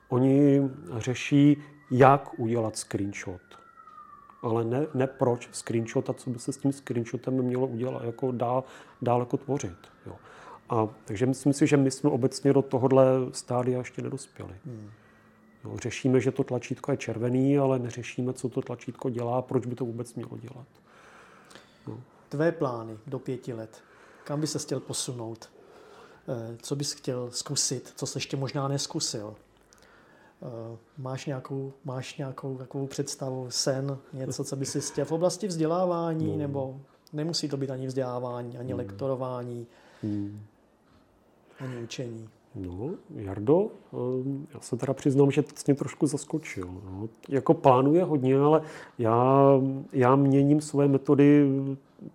Oni 0.08 0.70
řeší, 0.96 1.62
jak 1.90 2.38
udělat 2.38 2.76
screenshot. 2.76 3.63
Ale 4.44 4.64
ne, 4.64 4.86
ne 4.94 5.06
proč 5.06 5.48
screenshot 5.52 6.10
a 6.10 6.12
co 6.12 6.30
by 6.30 6.38
se 6.38 6.52
s 6.52 6.56
tím 6.56 6.72
screenshotem 6.72 7.34
mělo 7.42 7.66
udělat, 7.66 8.04
jako 8.04 8.32
dál, 8.32 8.64
dál 9.02 9.20
jako 9.20 9.36
tvořit. 9.36 9.76
Jo. 10.06 10.16
A, 10.68 10.88
takže 11.04 11.26
myslím 11.26 11.52
si, 11.52 11.66
že 11.66 11.76
my 11.76 11.90
jsme 11.90 12.10
obecně 12.10 12.52
do 12.52 12.62
tohohle 12.62 13.06
stádia 13.32 13.78
ještě 13.78 14.02
nedospěli. 14.02 14.54
Hmm. 14.66 14.90
Jo, 15.64 15.76
řešíme, 15.82 16.20
že 16.20 16.32
to 16.32 16.44
tlačítko 16.44 16.90
je 16.90 16.96
červený, 16.96 17.58
ale 17.58 17.78
neřešíme, 17.78 18.32
co 18.32 18.48
to 18.48 18.62
tlačítko 18.62 19.10
dělá, 19.10 19.42
proč 19.42 19.66
by 19.66 19.74
to 19.74 19.84
vůbec 19.84 20.14
mělo 20.14 20.36
dělat. 20.36 20.66
No. 21.86 22.00
Tvé 22.28 22.52
plány 22.52 22.98
do 23.06 23.18
pěti 23.18 23.52
let, 23.52 23.82
kam 24.24 24.40
by 24.40 24.46
se 24.46 24.58
chtěl 24.58 24.80
posunout? 24.80 25.50
Eh, 26.28 26.56
co 26.62 26.76
bys 26.76 26.92
chtěl 26.92 27.30
zkusit, 27.30 27.92
co 27.96 28.06
jsi 28.06 28.16
ještě 28.16 28.36
možná 28.36 28.68
neskusil? 28.68 29.36
Eh, 30.42 30.76
máš 30.98 31.26
nějakou, 31.26 31.72
máš 31.84 32.18
nějakou 32.18 32.56
takovou 32.56 32.86
představu, 32.86 33.46
sen, 33.48 33.98
něco, 34.12 34.44
co 34.44 34.56
by 34.56 34.66
si 34.66 34.80
chtěl 34.80 35.04
v 35.04 35.12
oblasti 35.12 35.46
vzdělávání, 35.46 36.30
no. 36.30 36.36
nebo 36.36 36.80
nemusí 37.12 37.48
to 37.48 37.56
být 37.56 37.70
ani 37.70 37.86
vzdělávání, 37.86 38.58
ani 38.58 38.72
hmm. 38.72 38.78
lektorování, 38.78 39.66
hmm. 40.02 40.40
ani 41.60 41.82
učení? 41.82 42.28
No, 42.54 42.90
Jardo, 43.14 43.68
eh, 43.92 43.96
já 44.54 44.60
se 44.60 44.76
teda 44.76 44.94
přiznám, 44.94 45.30
že 45.30 45.42
jsi 45.54 45.64
mě 45.66 45.74
trošku 45.74 46.06
zaskočil. 46.06 46.66
No. 46.66 47.08
Jako 47.28 47.54
plánuje 47.54 48.04
hodně, 48.04 48.38
ale 48.38 48.62
já, 48.98 49.50
já 49.92 50.16
měním 50.16 50.60
své 50.60 50.88
metody, 50.88 51.48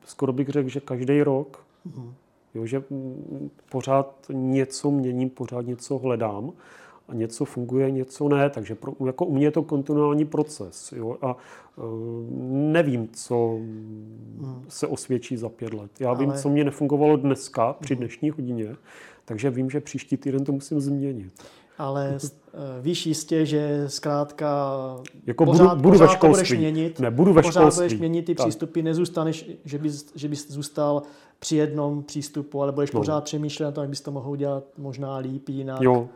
skoro 0.06 0.34
bych 0.34 0.50
řekl, 0.50 0.70
že 0.70 0.80
každý 0.80 1.24
rok. 1.24 1.66
Mm. 1.86 2.14
Jo, 2.54 2.66
že 2.66 2.84
mm, 2.90 3.50
pořád 3.72 4.26
něco 4.30 4.92
měním, 4.92 5.30
pořád 5.30 5.62
něco 5.62 5.98
hledám 5.98 6.52
a 7.10 7.14
něco 7.14 7.46
funguje, 7.46 7.92
něco 7.92 8.30
ne. 8.30 8.50
Takže 8.50 8.76
pro, 8.76 8.94
jako 9.06 9.26
u 9.26 9.36
mě 9.36 9.46
je 9.46 9.52
to 9.52 9.64
kontinuální 9.64 10.26
proces. 10.26 10.92
Jo? 10.92 11.18
A 11.22 11.34
uh, 11.36 11.84
nevím, 12.52 13.10
co 13.14 13.58
hmm. 14.40 14.66
se 14.68 14.88
osvědčí 14.88 15.38
za 15.38 15.50
pět 15.50 15.74
let. 15.74 15.92
Já 16.00 16.10
Ale... 16.10 16.20
vím, 16.20 16.34
co 16.34 16.50
mě 16.50 16.64
nefungovalo 16.64 17.18
dneska 17.18 17.74
při 17.74 17.94
hmm. 17.94 18.00
dnešní 18.00 18.30
hodině, 18.30 18.76
takže 19.26 19.50
vím, 19.50 19.70
že 19.70 19.80
příští 19.80 20.18
týden 20.18 20.46
to 20.46 20.52
musím 20.52 20.82
změnit. 20.82 21.34
Ale 21.78 22.18
uh, 22.22 22.60
víš 22.82 23.06
jistě, 23.06 23.46
že 23.46 23.84
zkrátka 23.88 24.72
jako 25.26 25.46
pořád, 25.46 25.68
budu, 25.70 25.82
budu 25.82 25.98
pořád 25.98 26.06
ve 26.06 26.14
školství. 26.14 26.44
budeš 26.48 26.60
měnit. 26.60 27.00
Ne, 27.00 27.12
budu 27.12 27.34
ve 27.34 27.42
pořád 27.42 27.62
školství. 27.62 27.86
budeš 27.86 28.00
měnit 28.00 28.26
ty 28.26 28.36
tak. 28.36 28.48
přístupy, 28.48 28.82
nezůstaneš, 28.82 29.50
že 29.66 29.78
bys, 29.78 30.12
že 30.16 30.28
bys 30.28 30.52
zůstal 30.52 31.02
při 31.40 31.56
jednom 31.56 32.04
přístupu, 32.04 32.62
ale 32.62 32.72
budeš 32.72 32.92
no. 32.92 33.00
pořád 33.00 33.24
přemýšlet 33.24 33.66
na 33.66 33.72
to, 33.72 33.82
jak 33.82 33.90
bys 33.90 34.02
to 34.02 34.12
mohl 34.12 34.30
udělat 34.30 34.64
možná 34.78 35.18
líp, 35.18 35.50
jinak. 35.50 35.82
Jo, 35.82 36.10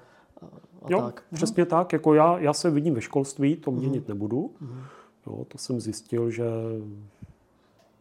a 0.84 0.88
jo, 0.90 1.02
tak. 1.02 1.24
přesně 1.34 1.66
tak. 1.66 1.94
Jako 1.94 2.14
já, 2.14 2.40
já 2.40 2.54
se 2.54 2.70
vidím 2.70 2.94
ve 2.94 3.02
školství, 3.02 3.56
to 3.56 3.72
mhm. 3.72 3.80
měnit 3.80 4.08
nebudu. 4.08 4.52
Mm. 4.62 4.84
Jo, 5.28 5.46
to 5.48 5.58
jsem 5.58 5.82
zjistil, 5.82 6.30
že 6.30 6.46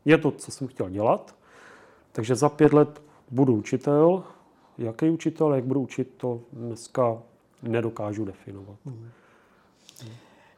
je 0.05 0.19
to, 0.19 0.31
co 0.31 0.51
jsem 0.51 0.69
chtěl 0.69 0.91
dělat. 0.91 1.35
Takže 2.13 2.35
za 2.35 2.49
pět 2.49 2.73
let 2.73 3.03
budu 3.31 3.57
učitel. 3.57 4.25
Jaký 4.79 5.11
učitel, 5.11 5.55
jak 5.55 5.65
budu 5.65 5.81
učit, 5.81 6.15
to 6.17 6.41
dneska 6.53 7.23
nedokážu 7.63 8.25
definovat. 8.25 8.77
Mm. 8.85 9.09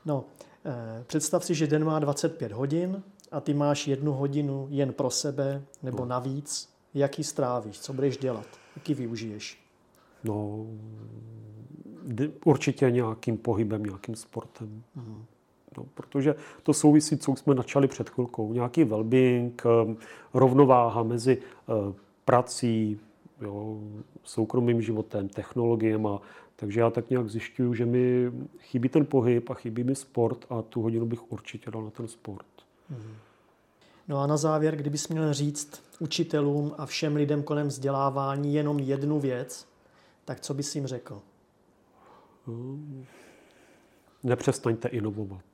No, 0.04 0.24
eh, 0.64 1.04
představ 1.06 1.44
si, 1.44 1.54
že 1.54 1.66
den 1.66 1.84
má 1.84 1.98
25 1.98 2.52
hodin 2.52 3.02
a 3.32 3.40
ty 3.40 3.54
máš 3.54 3.88
jednu 3.88 4.12
hodinu 4.12 4.66
jen 4.70 4.92
pro 4.92 5.10
sebe 5.10 5.62
nebo 5.82 5.98
no. 5.98 6.06
navíc. 6.06 6.74
Jaký 6.94 7.24
strávíš? 7.24 7.80
Co 7.80 7.92
budeš 7.92 8.16
dělat? 8.18 8.46
Jaký 8.76 8.94
využiješ? 8.94 9.64
No, 10.24 10.66
určitě 12.44 12.90
nějakým 12.90 13.36
pohybem, 13.36 13.82
nějakým 13.82 14.16
sportem. 14.16 14.82
No, 15.76 15.86
protože 15.94 16.34
to 16.62 16.74
souvisí, 16.74 17.16
co 17.18 17.36
jsme 17.36 17.54
načali 17.54 17.88
před 17.88 18.10
chvilkou. 18.10 18.52
Nějaký 18.52 18.84
well-being, 18.84 19.52
eh, 19.66 19.96
rovnováha 20.34 21.02
mezi 21.02 21.38
eh, 21.38 21.94
prací, 22.24 23.00
jo, 23.40 23.80
soukromým 24.22 24.82
životem, 24.82 25.28
technologiemi. 25.28 26.08
Takže 26.56 26.80
já 26.80 26.90
tak 26.90 27.10
nějak 27.10 27.28
zjišťuju, 27.28 27.74
že 27.74 27.86
mi 27.86 28.32
chybí 28.58 28.88
ten 28.88 29.06
pohyb 29.06 29.50
a 29.50 29.54
chybí 29.54 29.84
mi 29.84 29.94
sport 29.94 30.46
a 30.50 30.62
tu 30.62 30.82
hodinu 30.82 31.06
bych 31.06 31.32
určitě 31.32 31.70
dal 31.70 31.82
na 31.82 31.90
ten 31.90 32.08
sport. 32.08 32.46
Mm. 32.90 33.14
No 34.08 34.20
a 34.20 34.26
na 34.26 34.36
závěr, 34.36 34.76
kdybys 34.76 35.08
měl 35.08 35.34
říct 35.34 35.82
učitelům 35.98 36.74
a 36.78 36.86
všem 36.86 37.16
lidem 37.16 37.42
kolem 37.42 37.68
vzdělávání 37.68 38.54
jenom 38.54 38.78
jednu 38.78 39.20
věc, 39.20 39.66
tak 40.24 40.40
co 40.40 40.54
bys 40.54 40.74
jim 40.74 40.86
řekl? 40.86 41.22
Hmm. 42.46 43.04
Nepřestaňte 44.22 44.88
inovovat. 44.88 45.44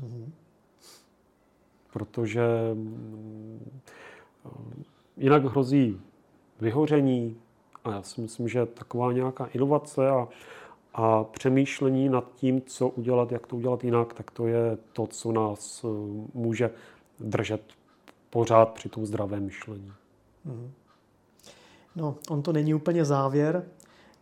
Mm-hmm. 0.00 0.30
Protože 1.92 2.42
mm, 2.74 3.80
jinak 5.16 5.44
hrozí 5.44 6.00
vyhoření 6.60 7.36
a 7.84 7.92
já 7.92 8.02
si 8.02 8.20
myslím, 8.20 8.48
že 8.48 8.66
taková 8.66 9.12
nějaká 9.12 9.46
inovace 9.46 10.08
a, 10.08 10.28
a 10.94 11.24
přemýšlení 11.24 12.08
nad 12.08 12.32
tím, 12.34 12.62
co 12.62 12.88
udělat, 12.88 13.32
jak 13.32 13.46
to 13.46 13.56
udělat 13.56 13.84
jinak, 13.84 14.14
tak 14.14 14.30
to 14.30 14.46
je 14.46 14.78
to, 14.92 15.06
co 15.06 15.32
nás 15.32 15.84
eh, 15.84 15.88
může 16.34 16.70
držet 17.20 17.62
pořád 18.30 18.72
při 18.72 18.88
tom 18.88 19.06
zdravém 19.06 19.44
myšlení. 19.44 19.92
Mm-hmm. 20.46 20.70
No, 21.96 22.16
on 22.30 22.42
to 22.42 22.52
není 22.52 22.74
úplně 22.74 23.04
závěr, 23.04 23.64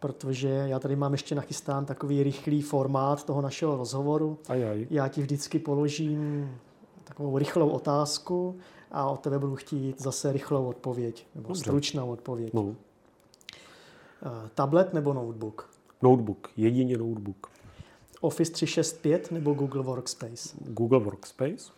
protože 0.05 0.49
já 0.49 0.79
tady 0.79 0.97
mám 0.97 1.13
ještě 1.13 1.35
nachystán 1.35 1.87
takový 1.87 2.23
rychlý 2.23 2.63
formát 2.63 3.25
toho 3.25 3.41
našeho 3.41 3.77
rozhovoru. 3.77 4.39
Ajaj. 4.49 4.87
Já 4.91 5.09
ti 5.09 5.21
vždycky 5.21 5.59
položím 5.59 6.51
takovou 7.05 7.39
rychlou 7.39 7.69
otázku 7.69 8.57
a 8.91 9.07
od 9.11 9.21
tebe 9.21 9.39
budu 9.39 9.57
chtít 9.57 10.01
zase 10.01 10.33
rychlou 10.33 10.67
odpověď, 10.67 11.27
nebo 11.35 11.49
Dobře. 11.49 11.61
stručnou 11.61 12.11
odpověď. 12.11 12.55
No. 12.55 12.63
Uh, 12.63 12.75
tablet 14.55 14.95
nebo 14.95 15.13
notebook? 15.13 15.71
Notebook, 16.03 16.51
jedině 16.57 16.99
notebook. 16.99 17.51
Office 18.21 18.53
365 18.53 19.31
nebo 19.31 19.55
Google 19.55 19.83
Workspace? 19.83 20.57
Google 20.61 20.99
Workspace. 20.99 21.73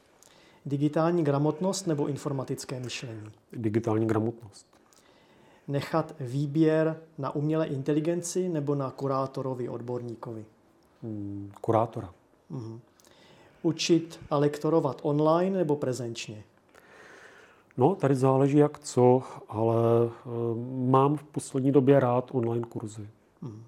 Digitální 0.66 1.24
gramotnost 1.24 1.86
nebo 1.86 2.06
informatické 2.06 2.80
myšlení? 2.80 3.30
Digitální 3.52 4.06
gramotnost 4.06 4.75
nechat 5.68 6.14
výběr 6.20 7.00
na 7.18 7.34
umělé 7.34 7.66
inteligenci 7.66 8.48
nebo 8.48 8.74
na 8.74 8.90
kurátorovi, 8.90 9.68
odborníkovi? 9.68 10.44
Hmm, 11.02 11.52
kurátora. 11.60 12.12
Uh-huh. 12.50 12.80
Učit 13.62 14.20
a 14.30 14.36
lektorovat 14.36 15.00
online 15.02 15.58
nebo 15.58 15.76
prezenčně? 15.76 16.44
No, 17.76 17.94
tady 17.94 18.14
záleží 18.14 18.56
jak 18.56 18.78
co, 18.78 19.22
ale 19.48 19.76
e, 19.76 20.10
mám 20.90 21.16
v 21.16 21.24
poslední 21.24 21.72
době 21.72 22.00
rád 22.00 22.30
online 22.32 22.66
kurzy. 22.68 23.08
Uh-huh. 23.42 23.60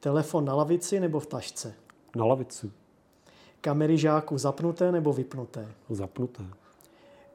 Telefon 0.00 0.44
na 0.44 0.54
lavici 0.54 1.00
nebo 1.00 1.20
v 1.20 1.26
tašce? 1.26 1.74
Na 2.16 2.24
lavici. 2.24 2.70
Kamery 3.60 3.98
žáků 3.98 4.38
zapnuté 4.38 4.92
nebo 4.92 5.12
vypnuté? 5.12 5.68
Zapnuté. 5.90 6.44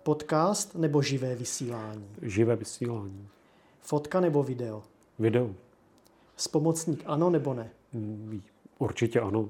Podcast 0.04 0.76
nebo 0.76 1.02
živé 1.02 1.36
vysílání? 1.36 2.08
Živé 2.22 2.56
vysílání. 2.56 3.28
Fotka 3.86 4.20
nebo 4.20 4.44
video? 4.44 4.84
Video. 5.20 5.50
Spomocník 6.38 7.04
ano 7.06 7.30
nebo 7.30 7.54
ne? 7.54 7.72
Mm, 7.94 8.42
určitě 8.80 9.20
ano. 9.20 9.50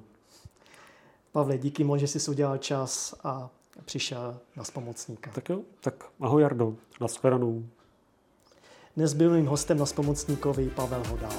Pavle, 1.32 1.58
díky 1.58 1.84
moc, 1.84 2.00
že 2.00 2.08
jsi 2.08 2.32
udělal 2.32 2.58
čas 2.58 3.16
a 3.24 3.50
přišel 3.86 4.40
na 4.56 4.64
spomocníka. 4.64 5.32
Tak 5.32 5.50
jo, 5.50 5.62
tak 5.82 6.06
ahoj 6.20 6.42
Jardo, 6.42 6.76
na 7.02 7.08
shledanou. 7.08 7.66
Dnes 8.96 9.14
byl 9.14 9.34
mým 9.34 9.46
hostem 9.46 9.78
na 9.78 9.86
Spomocníkovi 9.86 10.70
Pavel 10.70 11.04
Hodál. 11.10 11.34